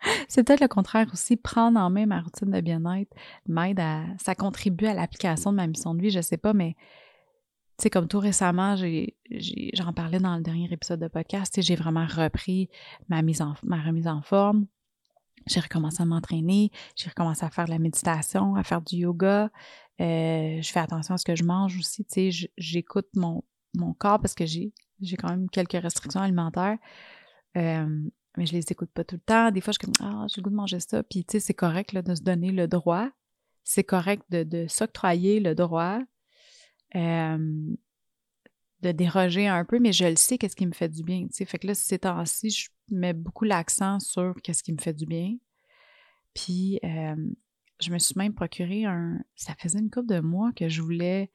c'est 0.28 0.44
peut-être 0.44 0.60
le 0.60 0.68
contraire 0.68 1.08
aussi. 1.12 1.36
Prendre 1.36 1.78
en 1.80 1.90
main 1.90 2.06
ma 2.06 2.20
routine 2.20 2.50
de 2.50 2.60
bien-être 2.60 3.14
m'aide 3.46 3.80
à. 3.80 4.04
Ça 4.18 4.34
contribue 4.34 4.86
à 4.86 4.94
l'application 4.94 5.50
de 5.50 5.56
ma 5.56 5.66
mission 5.66 5.94
de 5.94 6.02
vie, 6.02 6.10
je 6.10 6.20
sais 6.20 6.36
pas, 6.36 6.52
mais 6.52 6.76
tu 7.78 7.82
sais, 7.82 7.90
comme 7.90 8.08
tout 8.08 8.20
récemment, 8.20 8.74
j'en 8.74 9.92
parlais 9.92 10.18
dans 10.18 10.36
le 10.36 10.42
dernier 10.42 10.72
épisode 10.72 11.00
de 11.00 11.08
podcast, 11.08 11.60
j'ai 11.60 11.76
vraiment 11.76 12.06
repris 12.06 12.70
ma, 13.10 13.20
mise 13.20 13.42
en, 13.42 13.54
ma 13.62 13.82
remise 13.82 14.08
en 14.08 14.22
forme. 14.22 14.66
J'ai 15.46 15.60
recommencé 15.60 16.02
à 16.02 16.06
m'entraîner, 16.06 16.70
j'ai 16.96 17.10
recommencé 17.10 17.44
à 17.44 17.50
faire 17.50 17.66
de 17.66 17.70
la 17.70 17.78
méditation, 17.78 18.56
à 18.56 18.64
faire 18.64 18.80
du 18.80 18.96
yoga. 18.96 19.50
Euh, 20.00 20.58
je 20.60 20.72
fais 20.72 20.80
attention 20.80 21.14
à 21.14 21.18
ce 21.18 21.24
que 21.24 21.36
je 21.36 21.44
mange 21.44 21.78
aussi. 21.78 22.04
Tu 22.06 22.32
sais, 22.32 22.48
j'écoute 22.56 23.08
mon, 23.14 23.44
mon 23.76 23.92
corps 23.94 24.20
parce 24.20 24.34
que 24.34 24.46
j'ai 24.46 24.72
quand 25.18 25.28
même 25.28 25.48
quelques 25.50 25.80
restrictions 25.80 26.20
alimentaires. 26.20 26.78
Euh, 27.56 28.08
mais 28.36 28.44
je 28.44 28.52
les 28.52 28.64
écoute 28.70 28.90
pas 28.92 29.04
tout 29.04 29.16
le 29.16 29.20
temps. 29.20 29.50
Des 29.50 29.60
fois, 29.60 29.72
je 29.72 29.78
suis 29.84 29.92
comme 29.92 30.06
Ah, 30.06 30.26
j'ai 30.28 30.40
le 30.40 30.44
goût 30.44 30.50
de 30.50 30.56
manger 30.56 30.80
ça. 30.80 31.02
Puis, 31.02 31.24
tu 31.24 31.32
sais, 31.32 31.40
c'est 31.40 31.54
correct 31.54 31.92
là, 31.92 32.02
de 32.02 32.14
se 32.14 32.22
donner 32.22 32.52
le 32.52 32.68
droit. 32.68 33.08
C'est 33.64 33.84
correct 33.84 34.24
de, 34.30 34.42
de 34.42 34.66
s'octroyer 34.68 35.40
le 35.40 35.54
droit 35.54 36.00
de 38.82 38.92
déroger 38.92 39.48
un 39.48 39.64
peu, 39.64 39.78
mais 39.78 39.92
je 39.92 40.04
le 40.04 40.16
sais 40.16 40.38
qu'est-ce 40.38 40.56
qui 40.56 40.66
me 40.66 40.72
fait 40.72 40.88
du 40.88 41.02
bien. 41.02 41.26
sais. 41.30 41.44
Fait 41.44 41.58
que 41.58 41.66
là, 41.66 41.74
ces 41.74 41.98
temps-ci, 41.98 42.50
je 42.50 42.68
mets 42.90 43.12
beaucoup 43.12 43.44
l'accent 43.44 44.00
sur 44.00 44.34
qu'est-ce 44.42 44.62
qui 44.62 44.72
me 44.72 44.80
fait 44.80 44.94
du 44.94 45.06
bien. 45.06 45.36
Puis, 46.34 46.78
je 46.82 47.90
me 47.90 47.98
suis 47.98 48.14
même 48.16 48.34
procuré 48.34 48.84
un. 48.84 49.18
Ça 49.34 49.54
faisait 49.58 49.78
une 49.78 49.90
couple 49.90 50.08
de 50.08 50.20
mois 50.20 50.52
que 50.52 50.68
je 50.68 50.82
voulais. 50.82 51.30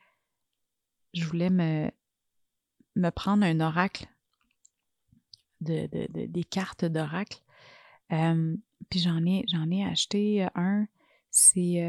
Je 1.13 1.25
voulais 1.25 1.49
me, 1.49 1.91
me 2.95 3.09
prendre 3.09 3.43
un 3.45 3.59
oracle, 3.59 4.07
de, 5.61 5.87
des 6.25 6.43
cartes 6.43 6.85
d'oracle. 6.85 7.41
puis 8.09 8.99
j'en 8.99 9.25
ai, 9.25 9.85
acheté 9.85 10.47
un. 10.55 10.87
C'est 11.29 11.79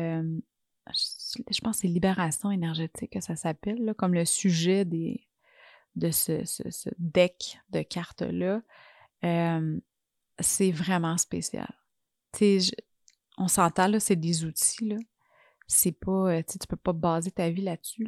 je 0.90 1.60
pense 1.60 1.76
que 1.76 1.80
c'est 1.82 1.88
libération 1.88 2.50
énergétique 2.50 3.12
que 3.12 3.20
ça 3.20 3.36
s'appelle, 3.36 3.94
comme 3.96 4.14
le 4.14 4.24
sujet 4.24 4.84
de 4.84 6.10
ce, 6.10 6.88
deck 6.98 7.58
de 7.70 7.82
cartes-là. 7.82 8.62
c'est 10.38 10.72
vraiment 10.72 11.16
spécial. 11.18 11.72
on 13.38 13.48
s'entend, 13.48 13.88
là, 13.88 14.00
c'est 14.00 14.16
des 14.16 14.44
outils, 14.44 14.88
là. 14.88 14.96
C'est 15.68 15.92
pas, 15.92 16.34
euh, 16.34 16.42
tu 16.42 16.58
peux 16.68 16.76
pas 16.76 16.92
baser 16.92 17.30
ta 17.30 17.48
vie 17.48 17.62
là-dessus, 17.62 18.06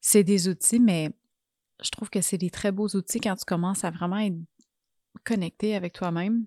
c'est 0.00 0.24
des 0.24 0.48
outils, 0.48 0.80
mais 0.80 1.10
je 1.82 1.90
trouve 1.90 2.10
que 2.10 2.20
c'est 2.20 2.38
des 2.38 2.50
très 2.50 2.72
beaux 2.72 2.88
outils 2.88 3.20
quand 3.20 3.36
tu 3.36 3.44
commences 3.44 3.84
à 3.84 3.90
vraiment 3.90 4.18
être 4.18 4.36
connecté 5.24 5.74
avec 5.74 5.92
toi-même. 5.92 6.46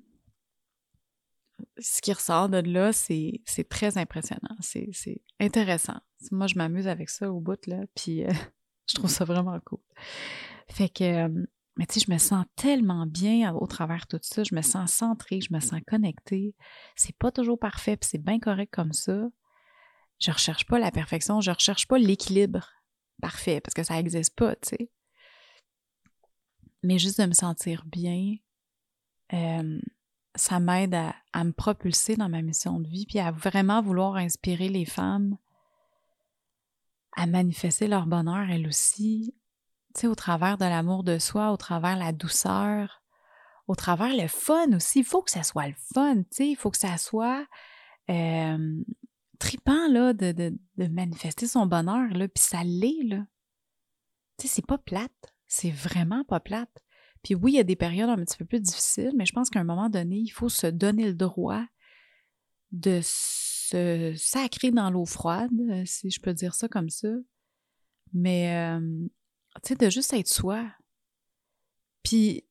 Ce 1.78 2.02
qui 2.02 2.12
ressort 2.12 2.50
de 2.50 2.58
là, 2.58 2.92
c'est 2.92 3.42
très 3.70 3.98
impressionnant. 3.98 4.56
C'est 4.60 5.22
intéressant. 5.40 6.00
Moi, 6.32 6.48
je 6.48 6.56
m'amuse 6.56 6.88
avec 6.88 7.10
ça 7.10 7.32
au 7.32 7.40
bout, 7.40 7.66
là, 7.68 7.84
puis 7.96 8.26
euh, 8.26 8.32
je 8.90 8.96
trouve 8.96 9.10
ça 9.10 9.26
vraiment 9.26 9.60
cool. 9.62 9.80
Fait 10.70 10.90
que, 10.90 11.04
euh, 11.04 11.46
mais 11.78 11.86
tu 11.86 12.00
sais, 12.00 12.06
je 12.08 12.12
me 12.12 12.18
sens 12.18 12.46
tellement 12.56 13.06
bien 13.06 13.54
au 13.54 13.66
travers 13.68 14.06
de 14.10 14.18
tout 14.18 14.24
ça. 14.24 14.44
Je 14.44 14.56
me 14.56 14.62
sens 14.62 14.92
centrée, 14.92 15.42
je 15.42 15.54
me 15.54 15.60
sens 15.60 15.80
connectée. 15.88 16.56
C'est 16.96 17.16
pas 17.18 17.32
toujours 17.32 17.60
parfait, 17.60 17.98
puis 17.98 18.10
c'est 18.12 18.24
bien 18.24 18.40
correct 18.40 18.74
comme 18.74 18.94
ça. 18.94 19.30
Je 20.20 20.32
recherche 20.32 20.66
pas 20.68 20.78
la 20.78 20.92
perfection, 20.92 21.42
je 21.42 21.52
recherche 21.52 21.88
pas 21.88 21.98
l'équilibre 21.98 22.70
parfait, 23.22 23.62
parce 23.62 23.74
que 23.74 23.84
ça 23.84 23.96
n'existe 23.96 24.36
pas, 24.36 24.56
tu 24.56 24.70
sais. 24.70 24.92
Mais 26.84 26.98
juste 26.98 27.22
de 27.22 27.26
me 27.26 27.34
sentir 27.34 27.84
bien, 27.86 28.36
euh, 29.34 29.80
ça 30.36 30.60
m'aide 30.60 30.96
à, 30.96 31.44
me 31.44 31.52
propulser 31.52 32.16
dans 32.16 32.30
ma 32.30 32.42
mission 32.42 32.80
de 32.80 32.88
vie, 32.88 33.06
puis 33.06 33.20
à 33.20 33.32
vraiment 33.32 33.82
vouloir 33.82 34.16
inspirer 34.16 34.70
les 34.70 34.86
femmes 34.86 35.38
à 37.14 37.26
manifester 37.28 37.88
leur 37.88 38.08
bonheur, 38.08 38.50
elles 38.50 38.68
aussi, 38.68 39.36
tu 39.94 40.02
sais, 40.02 40.08
au 40.08 40.16
travers 40.16 40.58
de 40.58 40.64
l'amour 40.64 41.04
de 41.04 41.20
soi, 41.20 41.52
au 41.52 41.58
travers 41.58 41.98
la 41.98 42.14
douceur, 42.14 43.04
au 43.68 43.76
travers 43.76 44.16
le 44.16 44.28
fun 44.28 44.72
aussi. 44.74 45.00
Il 45.00 45.06
faut 45.06 45.22
que 45.22 45.32
ça 45.32 45.44
soit 45.44 45.68
le 45.68 45.76
fun, 45.94 46.18
tu 46.24 46.28
sais, 46.32 46.50
il 46.50 46.56
faut 46.56 46.72
que 46.72 46.78
ça 46.78 46.98
soit 46.98 47.46
euh, 48.10 48.84
tripant, 49.40 49.88
là, 49.90 50.14
de, 50.14 50.32
de, 50.32 50.58
de, 50.78 50.88
manifester 50.88 51.48
son 51.48 51.66
bonheur, 51.66 52.10
là, 52.14 52.28
puis 52.28 52.44
ça 52.44 52.64
l'est, 52.64 53.04
là. 53.04 53.26
Tu 54.38 54.48
sais, 54.48 54.56
c'est 54.56 54.66
pas 54.66 54.78
plate, 54.78 55.34
c'est 55.52 55.70
vraiment 55.70 56.24
pas 56.24 56.40
plate. 56.40 56.82
Puis 57.24 57.36
oui, 57.36 57.52
il 57.52 57.56
y 57.56 57.60
a 57.60 57.64
des 57.64 57.76
périodes 57.76 58.10
un 58.10 58.16
petit 58.16 58.38
peu 58.38 58.46
plus 58.46 58.62
difficiles, 58.62 59.12
mais 59.18 59.26
je 59.26 59.34
pense 59.34 59.50
qu'à 59.50 59.60
un 59.60 59.66
moment 59.66 59.90
donné, 59.90 60.16
il 60.16 60.30
faut 60.30 60.48
se 60.48 60.66
donner 60.66 61.06
le 61.06 61.14
droit 61.14 61.66
de 62.72 63.02
se 63.04 64.14
sacrer 64.16 64.72
dans 64.72 64.90
l'eau 64.90 65.06
froide, 65.06 65.52
si 65.86 66.10
je 66.10 66.22
peux 66.22 66.34
dire 66.34 66.56
ça 66.56 66.70
comme 66.70 66.90
ça. 66.90 67.10
Mais 68.14 68.56
euh, 68.56 69.08
tu 69.62 69.68
sais, 69.68 69.76
de 69.76 69.90
juste 69.90 70.14
être 70.14 70.30
soi. 70.30 70.66
Puis 72.02 72.46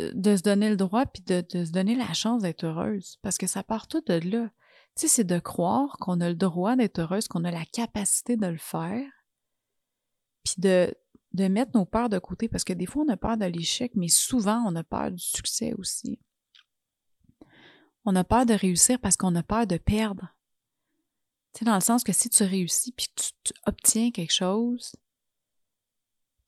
euh, 0.00 0.10
de 0.12 0.36
se 0.36 0.42
donner 0.42 0.70
le 0.70 0.76
droit, 0.76 1.06
puis 1.06 1.22
de, 1.22 1.64
se 1.64 1.70
donner 1.70 1.94
la 1.94 2.12
chance 2.14 2.42
d'être 2.42 2.64
heureuse. 2.64 3.18
Parce 3.22 3.38
que 3.38 3.46
ça 3.46 3.62
part 3.62 3.86
tout 3.86 4.02
de 4.06 4.14
là. 4.14 4.50
Tu 4.96 5.02
sais, 5.02 5.08
c'est 5.08 5.24
de 5.24 5.38
croire 5.38 5.96
qu'on 5.98 6.20
a 6.20 6.28
le 6.28 6.34
droit 6.34 6.74
d'être 6.74 6.98
heureuse, 6.98 7.28
qu'on 7.28 7.44
a 7.44 7.52
la 7.52 7.64
capacité 7.64 8.36
de 8.36 8.46
le 8.48 8.58
faire. 8.58 9.08
Puis 10.42 10.56
de, 10.58 10.94
de 11.34 11.48
mettre 11.48 11.72
nos 11.74 11.84
peurs 11.84 12.08
de 12.08 12.18
côté. 12.18 12.48
Parce 12.48 12.64
que 12.64 12.72
des 12.72 12.86
fois, 12.86 13.04
on 13.06 13.12
a 13.12 13.16
peur 13.16 13.36
de 13.36 13.44
l'échec, 13.44 13.92
mais 13.94 14.08
souvent, 14.08 14.64
on 14.66 14.74
a 14.76 14.84
peur 14.84 15.10
du 15.10 15.22
succès 15.22 15.74
aussi. 15.76 16.18
On 18.04 18.14
a 18.16 18.24
peur 18.24 18.46
de 18.46 18.54
réussir 18.54 18.98
parce 19.00 19.16
qu'on 19.16 19.34
a 19.34 19.42
peur 19.42 19.66
de 19.66 19.76
perdre. 19.76 20.34
Tu 21.52 21.60
sais, 21.60 21.64
dans 21.64 21.74
le 21.74 21.80
sens 21.80 22.04
que 22.04 22.12
si 22.12 22.28
tu 22.30 22.42
réussis 22.44 22.92
puis 22.92 23.06
que 23.06 23.22
tu 23.44 23.52
obtiens 23.66 24.10
quelque 24.10 24.32
chose, 24.32 24.94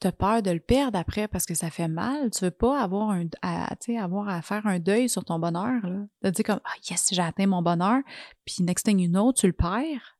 tu 0.01 0.07
as 0.07 0.13
peur 0.13 0.43
de 0.43 0.51
le 0.51 0.61
perdre 0.61 0.99
après 0.99 1.27
parce 1.27 1.47
que 1.47 1.55
ça 1.55 1.71
fait 1.71 1.89
mal. 1.89 2.31
Tu 2.31 2.45
veux 2.45 2.51
pas 2.51 2.81
avoir, 2.81 3.11
un, 3.11 3.25
à, 3.43 3.75
avoir 4.01 4.29
à 4.29 4.43
faire 4.43 4.67
un 4.67 4.79
deuil 4.79 5.09
sur 5.09 5.25
ton 5.25 5.39
bonheur. 5.39 5.85
Là. 5.87 6.07
De 6.23 6.31
dire 6.31 6.45
comme 6.45 6.61
Ah 6.65 6.75
yes, 6.89 7.09
j'ai 7.13 7.23
atteint 7.23 7.47
mon 7.47 7.63
bonheur, 7.63 8.03
puis 8.45 8.63
next 8.63 8.85
thing 8.85 9.01
you 9.01 9.09
know, 9.09 9.33
tu 9.33 9.47
le 9.47 9.53
perds. 9.53 10.19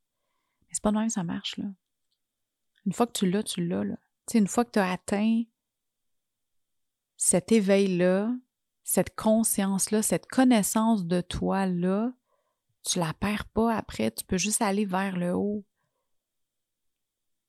Mais 0.63 0.73
c'est 0.73 0.83
pas 0.83 0.91
de 0.91 0.97
même 0.97 1.11
ça 1.11 1.23
marche. 1.23 1.57
là. 1.59 1.67
Une 2.87 2.93
fois 2.93 3.07
que 3.07 3.13
tu 3.13 3.29
l'as, 3.31 3.43
tu 3.43 3.67
l'as. 3.67 3.85
Là. 3.85 3.97
Une 4.35 4.49
fois 4.49 4.65
que 4.65 4.73
tu 4.73 4.79
as 4.79 4.91
atteint 4.91 5.43
cet 7.17 7.53
éveil-là, 7.53 8.31
cette 8.83 9.15
conscience-là, 9.17 10.03
cette 10.03 10.27
connaissance 10.27 11.07
de 11.07 11.21
toi-là, 11.21 12.13
tu 12.83 12.99
la 12.99 13.13
perds 13.15 13.47
pas 13.47 13.75
après, 13.75 14.11
tu 14.11 14.25
peux 14.25 14.39
juste 14.39 14.63
aller 14.63 14.85
vers 14.85 15.17
le 15.17 15.35
haut. 15.35 15.65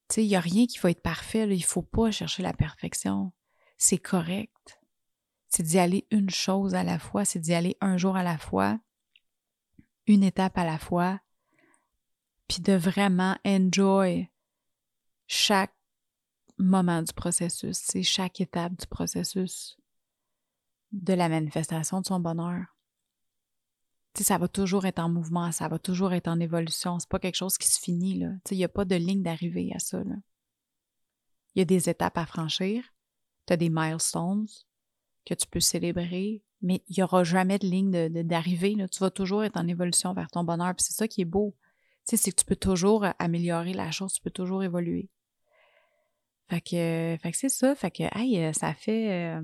Tu 0.10 0.22
il 0.22 0.28
n'y 0.28 0.36
a 0.36 0.40
rien 0.40 0.66
qui 0.66 0.80
va 0.80 0.90
être 0.90 1.02
parfait. 1.02 1.44
Il 1.48 1.58
ne 1.58 1.64
faut 1.64 1.82
pas 1.82 2.12
chercher 2.12 2.42
la 2.42 2.54
perfection. 2.54 3.34
C'est 3.78 3.98
correct. 3.98 4.80
C'est 5.50 5.64
d'y 5.64 5.80
aller 5.80 6.08
une 6.12 6.30
chose 6.30 6.76
à 6.76 6.84
la 6.84 6.98
fois, 6.98 7.24
c'est 7.24 7.40
d'y 7.40 7.54
aller 7.54 7.78
un 7.82 7.98
jour 7.98 8.16
à 8.18 8.24
la 8.24 8.38
fois, 8.38 8.80
une 10.06 10.24
étape 10.24 10.58
à 10.58 10.66
la 10.66 10.78
fois, 10.78 11.20
puis 12.48 12.62
de 12.62 12.74
vraiment 12.74 13.38
enjoy 13.46 14.30
chaque 15.28 15.77
moment 16.58 17.02
du 17.02 17.14
processus, 17.14 17.78
c'est 17.78 18.04
chaque 18.04 18.42
étape 18.42 18.76
du 18.76 18.88
processus 18.88 19.78
de 20.92 21.14
la 21.14 21.30
manifestation 21.30 22.02
de 22.02 22.06
son 22.06 22.20
bonheur 22.20 22.78
ça 24.24 24.38
va 24.38 24.48
toujours 24.48 24.86
être 24.86 25.00
en 25.00 25.10
mouvement, 25.10 25.52
ça 25.52 25.68
va 25.68 25.80
toujours 25.80 26.14
être 26.14 26.28
en 26.28 26.40
évolution. 26.40 27.00
C'est 27.00 27.10
pas 27.10 27.20
quelque 27.20 27.36
chose 27.36 27.58
qui 27.58 27.68
se 27.68 27.80
finit, 27.80 28.24
il 28.52 28.58
n'y 28.58 28.64
a 28.64 28.70
pas 28.70 28.86
de 28.86 28.96
ligne 28.96 29.24
d'arrivée 29.24 29.72
à 29.76 29.80
ça, 29.80 30.02
Il 31.56 31.60
y 31.60 31.62
a 31.62 31.66
des 31.66 31.90
étapes 31.90 32.18
à 32.18 32.26
franchir. 32.26 32.84
Tu 33.46 33.54
as 33.54 33.58
des 33.58 33.70
milestones 33.70 34.48
que 35.26 35.34
tu 35.34 35.48
peux 35.48 35.60
célébrer, 35.60 36.42
mais 36.62 36.84
il 36.88 36.96
n'y 36.98 37.04
aura 37.04 37.24
jamais 37.24 37.60
de 37.60 37.68
ligne 37.68 38.10
d'arrivée. 38.24 38.76
tu 38.92 39.00
vas 39.00 39.12
toujours 39.12 39.44
être 39.44 39.58
en 39.58 39.68
évolution 39.68 40.14
vers 40.14 40.30
ton 40.30 40.44
bonheur. 40.44 40.74
c'est 40.78 40.94
ça 40.94 41.08
qui 41.08 41.22
est 41.22 41.26
beau. 41.26 41.56
c'est 42.04 42.18
que 42.18 42.36
tu 42.36 42.46
peux 42.46 42.56
toujours 42.56 43.06
améliorer 43.20 43.74
la 43.74 43.92
chose, 43.92 44.14
tu 44.14 44.22
peux 44.22 44.32
toujours 44.32 44.64
évoluer. 44.64 45.10
Fait 46.50 46.62
que, 46.62 47.18
fait 47.22 47.32
que 47.32 47.38
c'est 47.38 47.50
ça. 47.50 47.76
Fait 47.76 47.92
que, 47.92 48.04
hey, 48.18 48.54
ça 48.54 48.74
fait. 48.74 49.12
Euh, 49.12 49.42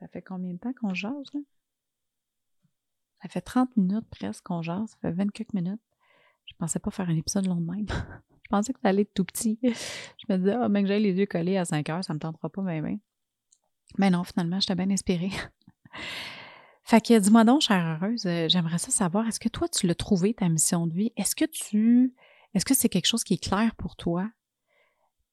ça 0.00 0.08
fait 0.08 0.22
combien 0.22 0.52
de 0.52 0.58
temps 0.58 0.72
qu'on 0.72 0.94
jase, 0.94 1.32
là? 1.32 1.40
Ça 3.22 3.28
fait 3.28 3.40
30 3.40 3.76
minutes 3.76 4.06
presque 4.10 4.44
qu'on 4.44 4.62
jase, 4.62 4.90
ça 4.90 4.96
fait 5.00 5.12
20 5.12 5.32
quelques 5.32 5.54
minutes. 5.54 5.80
Je 6.44 6.54
pensais 6.58 6.78
pas 6.78 6.90
faire 6.90 7.08
un 7.08 7.16
épisode 7.16 7.46
long 7.46 7.60
de 7.60 7.66
même. 7.66 7.86
je 8.42 8.48
pensais 8.48 8.72
que 8.72 8.80
ça 8.80 8.88
allait 8.88 9.02
être 9.02 9.14
tout 9.14 9.24
petit. 9.24 9.58
Je 9.62 10.32
me 10.32 10.36
disais, 10.38 10.52
ah, 10.52 10.68
oh, 10.68 10.72
que 10.72 10.86
j'ai 10.86 10.98
les 10.98 11.12
yeux 11.14 11.26
collés 11.26 11.56
à 11.56 11.64
5 11.64 11.88
heures, 11.88 12.04
ça 12.04 12.14
me 12.14 12.18
tentera 12.18 12.48
pas 12.48 12.62
même. 12.62 12.98
Mais 13.98 14.10
non, 14.10 14.24
finalement, 14.24 14.60
j'étais 14.60 14.74
bien 14.74 14.90
inspirée. 14.90 15.30
fait 16.84 17.00
que 17.00 17.18
dis-moi 17.18 17.44
donc, 17.44 17.62
chère 17.62 17.98
heureuse, 18.00 18.26
euh, 18.26 18.48
j'aimerais 18.48 18.78
ça 18.78 18.90
savoir, 18.90 19.26
est-ce 19.26 19.40
que 19.40 19.48
toi, 19.48 19.68
tu 19.68 19.86
l'as 19.86 19.94
trouvé, 19.94 20.34
ta 20.34 20.48
mission 20.48 20.86
de 20.86 20.94
vie? 20.94 21.12
Est-ce 21.16 21.34
que 21.34 21.46
tu. 21.46 22.14
Est-ce 22.54 22.64
que 22.64 22.74
c'est 22.74 22.88
quelque 22.88 23.06
chose 23.06 23.24
qui 23.24 23.34
est 23.34 23.42
clair 23.42 23.74
pour 23.76 23.96
toi? 23.96 24.28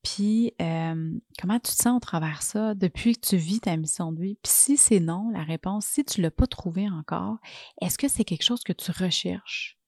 Puis, 0.03 0.53
euh, 0.61 1.11
comment 1.39 1.59
tu 1.59 1.71
te 1.71 1.81
sens 1.81 1.95
au 1.95 1.99
travers 1.99 2.41
ça 2.41 2.75
depuis 2.75 3.15
que 3.15 3.25
tu 3.25 3.37
vis 3.37 3.61
ta 3.61 3.77
mission 3.77 4.11
de 4.11 4.21
vie? 4.21 4.37
Puis 4.43 4.51
si 4.51 4.77
c'est 4.77 4.99
non, 4.99 5.29
la 5.29 5.43
réponse, 5.43 5.85
si 5.85 6.03
tu 6.03 6.19
ne 6.19 6.23
l'as 6.23 6.31
pas 6.31 6.45
trouvé 6.45 6.89
encore, 6.89 7.37
est-ce 7.81 7.97
que 7.97 8.09
c'est 8.09 8.25
quelque 8.25 8.43
chose 8.43 8.63
que 8.63 8.73
tu 8.73 8.91
recherches? 8.91 9.79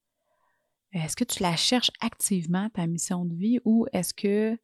Est-ce 0.94 1.18
que 1.18 1.26
tu 1.26 1.44
la 1.44 1.58
cherches 1.58 1.92
activement, 2.00 2.70
ta 2.70 2.88
mission 2.88 3.26
de 3.26 3.36
vie, 3.36 3.60
ou 3.66 3.86
est-ce 3.92 4.14
que 4.14 4.58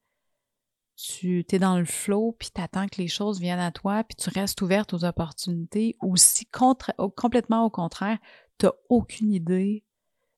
tu 0.95 1.45
es 1.51 1.59
dans 1.59 1.77
le 1.77 1.85
flow, 1.85 2.35
puis 2.39 2.49
tu 2.53 2.61
attends 2.61 2.87
que 2.87 3.01
les 3.01 3.09
choses 3.09 3.41
viennent 3.41 3.59
à 3.59 3.71
toi, 3.71 4.05
puis 4.05 4.15
tu 4.15 4.29
restes 4.29 4.61
ouverte 4.61 4.93
aux 4.93 5.03
opportunités, 5.03 5.97
ou 6.01 6.15
si 6.15 6.45
complètement 6.45 7.65
au 7.65 7.69
contraire, 7.69 8.19
tu 8.57 8.67
n'as 8.67 8.71
aucune 8.87 9.33
idée 9.33 9.83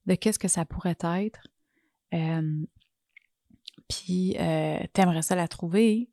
de 0.08 0.16
qu'est-ce 0.16 0.40
que 0.40 0.48
ça 0.48 0.66
pourrait 0.66 0.98
être? 1.02 1.48
Euh, 2.14 2.66
puis 3.88 4.36
euh, 4.40 4.80
t'aimerais 4.94 5.22
ça 5.22 5.36
la 5.36 5.48
trouver, 5.48 6.10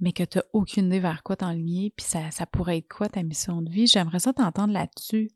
mais 0.00 0.12
que 0.12 0.24
t'as 0.24 0.42
aucune 0.52 0.86
idée 0.86 1.00
vers 1.00 1.22
quoi 1.22 1.36
t'enligner, 1.36 1.92
puis 1.96 2.04
ça, 2.04 2.30
ça 2.30 2.46
pourrait 2.46 2.78
être 2.78 2.88
quoi 2.88 3.08
ta 3.08 3.22
mission 3.22 3.62
de 3.62 3.70
vie, 3.70 3.86
j'aimerais 3.86 4.18
ça 4.18 4.32
t'entendre 4.32 4.72
là-dessus. 4.72 5.30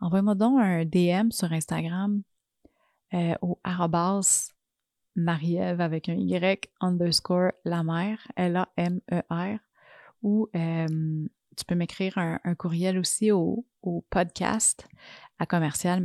Envoie-moi 0.00 0.34
donc 0.34 0.60
un 0.60 0.84
DM 0.84 1.30
sur 1.30 1.52
Instagram 1.52 2.22
euh, 3.14 3.34
au 3.40 3.58
arrobas 3.64 4.52
Marie-Ève 5.16 5.80
avec 5.80 6.08
un 6.08 6.14
Y 6.14 6.68
underscore 6.80 7.52
la 7.64 7.82
mère, 7.82 8.18
L-A-M-E-R, 8.36 9.58
ou 10.22 10.48
euh, 10.54 11.26
tu 11.56 11.64
peux 11.66 11.74
m'écrire 11.74 12.18
un, 12.18 12.54
courriel 12.54 12.98
aussi 12.98 13.32
au, 13.32 13.66
podcast 14.10 14.86
à 15.38 15.46
commercial 15.46 16.02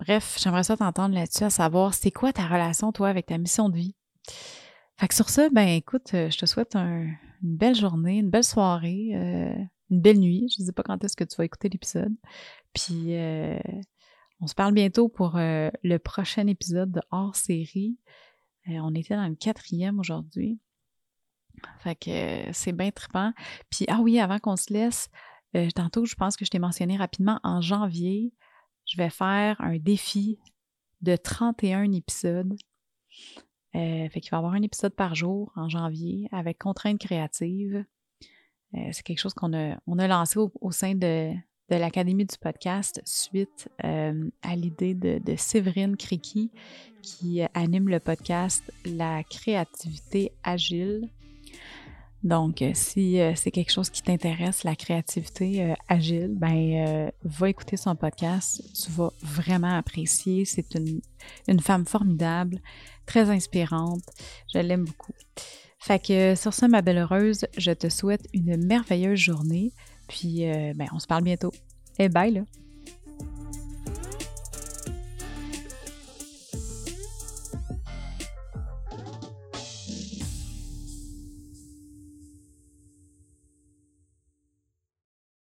Bref, 0.00 0.38
j'aimerais 0.40 0.64
ça 0.64 0.76
t'entendre 0.76 1.14
là-dessus, 1.14 1.44
à 1.44 1.50
savoir 1.50 1.94
c'est 1.94 2.10
quoi 2.10 2.32
ta 2.32 2.46
relation, 2.46 2.92
toi, 2.92 3.08
avec 3.08 3.26
ta 3.26 3.38
mission 3.38 3.68
de 3.68 3.76
vie? 3.76 3.94
Fait 4.96 5.08
que 5.08 5.14
sur 5.14 5.28
ça, 5.28 5.48
ben 5.50 5.68
écoute, 5.68 6.14
euh, 6.14 6.30
je 6.30 6.38
te 6.38 6.46
souhaite 6.46 6.76
une 6.76 7.16
belle 7.42 7.74
journée, 7.74 8.18
une 8.18 8.30
belle 8.30 8.44
soirée, 8.44 9.10
euh, 9.14 9.54
une 9.90 10.00
belle 10.00 10.18
nuit. 10.18 10.46
Je 10.56 10.62
ne 10.62 10.66
sais 10.66 10.72
pas 10.72 10.82
quand 10.82 11.02
est-ce 11.04 11.16
que 11.16 11.24
tu 11.24 11.36
vas 11.36 11.44
écouter 11.44 11.68
l'épisode. 11.68 12.14
Puis 12.72 13.14
euh, 13.16 13.58
on 14.40 14.46
se 14.46 14.54
parle 14.54 14.72
bientôt 14.72 15.08
pour 15.08 15.34
le 15.36 15.96
prochain 15.98 16.46
épisode 16.46 16.92
de 16.92 17.00
hors 17.10 17.34
série. 17.34 17.96
on 18.66 18.94
était 18.94 19.16
dans 19.16 19.28
le 19.28 19.34
quatrième 19.36 19.98
aujourd'hui. 19.98 20.58
Fait 21.80 21.94
que 21.94 22.52
c'est 22.52 22.72
bien 22.72 22.90
trippant. 22.90 23.32
Puis 23.70 23.86
ah 23.88 24.00
oui, 24.00 24.20
avant 24.20 24.38
qu'on 24.38 24.56
se 24.56 24.72
laisse, 24.72 25.08
tantôt, 25.74 26.04
je 26.04 26.14
pense 26.14 26.36
que 26.36 26.44
je 26.44 26.50
t'ai 26.50 26.58
mentionné 26.58 26.96
rapidement 26.96 27.40
en 27.42 27.60
janvier, 27.60 28.32
je 28.94 29.02
vais 29.02 29.10
faire 29.10 29.60
un 29.60 29.76
défi 29.76 30.38
de 31.00 31.16
31 31.16 31.90
épisodes 31.92 32.56
fait 33.72 34.20
qu'il 34.20 34.30
va 34.30 34.36
y 34.36 34.38
avoir 34.38 34.52
un 34.52 34.62
épisode 34.62 34.94
par 34.94 35.16
jour 35.16 35.52
en 35.56 35.68
janvier 35.68 36.28
avec 36.30 36.58
contraintes 36.58 37.00
créatives. 37.00 37.84
c'est 38.72 39.02
quelque 39.02 39.18
chose 39.18 39.34
qu'on 39.34 39.52
a, 39.52 39.76
on 39.88 39.98
a 39.98 40.06
lancé 40.06 40.38
au 40.38 40.70
sein 40.70 40.94
de, 40.94 41.34
de 41.70 41.76
l'Académie 41.76 42.26
du 42.26 42.36
podcast 42.36 43.00
suite 43.04 43.68
euh, 43.84 44.30
à 44.42 44.54
l'idée 44.54 44.94
de, 44.94 45.34
Séverine 45.36 45.96
Criqui 45.96 46.50
qui 47.02 47.42
anime 47.54 47.88
le 47.88 48.00
podcast 48.00 48.62
La 48.84 49.24
créativité 49.24 50.32
agile. 50.42 51.08
Donc, 52.24 52.62
euh, 52.62 52.70
si 52.74 53.20
euh, 53.20 53.34
c'est 53.36 53.50
quelque 53.50 53.70
chose 53.70 53.90
qui 53.90 54.02
t'intéresse, 54.02 54.64
la 54.64 54.74
créativité 54.74 55.74
agile, 55.88 56.32
ben, 56.34 57.10
va 57.22 57.48
écouter 57.50 57.76
son 57.76 57.94
podcast. 57.94 58.62
Tu 58.74 58.90
vas 58.90 59.12
vraiment 59.22 59.76
apprécier. 59.76 60.44
C'est 60.44 60.74
une, 60.74 61.00
une 61.46 61.60
femme 61.60 61.86
formidable, 61.86 62.58
très 63.06 63.30
inspirante. 63.30 64.02
Je 64.52 64.58
l'aime 64.58 64.84
beaucoup. 64.84 65.12
Fait 65.84 65.98
que 65.98 66.34
sur 66.34 66.54
ce, 66.54 66.64
ma 66.64 66.80
belle 66.80 66.96
heureuse, 66.96 67.46
je 67.58 67.70
te 67.70 67.90
souhaite 67.90 68.26
une 68.32 68.56
merveilleuse 68.56 69.18
journée. 69.18 69.70
Puis, 70.08 70.48
euh, 70.48 70.72
ben, 70.74 70.88
on 70.94 70.98
se 70.98 71.06
parle 71.06 71.24
bientôt. 71.24 71.52
Et 71.98 72.08
bye, 72.08 72.32
là! 72.32 72.63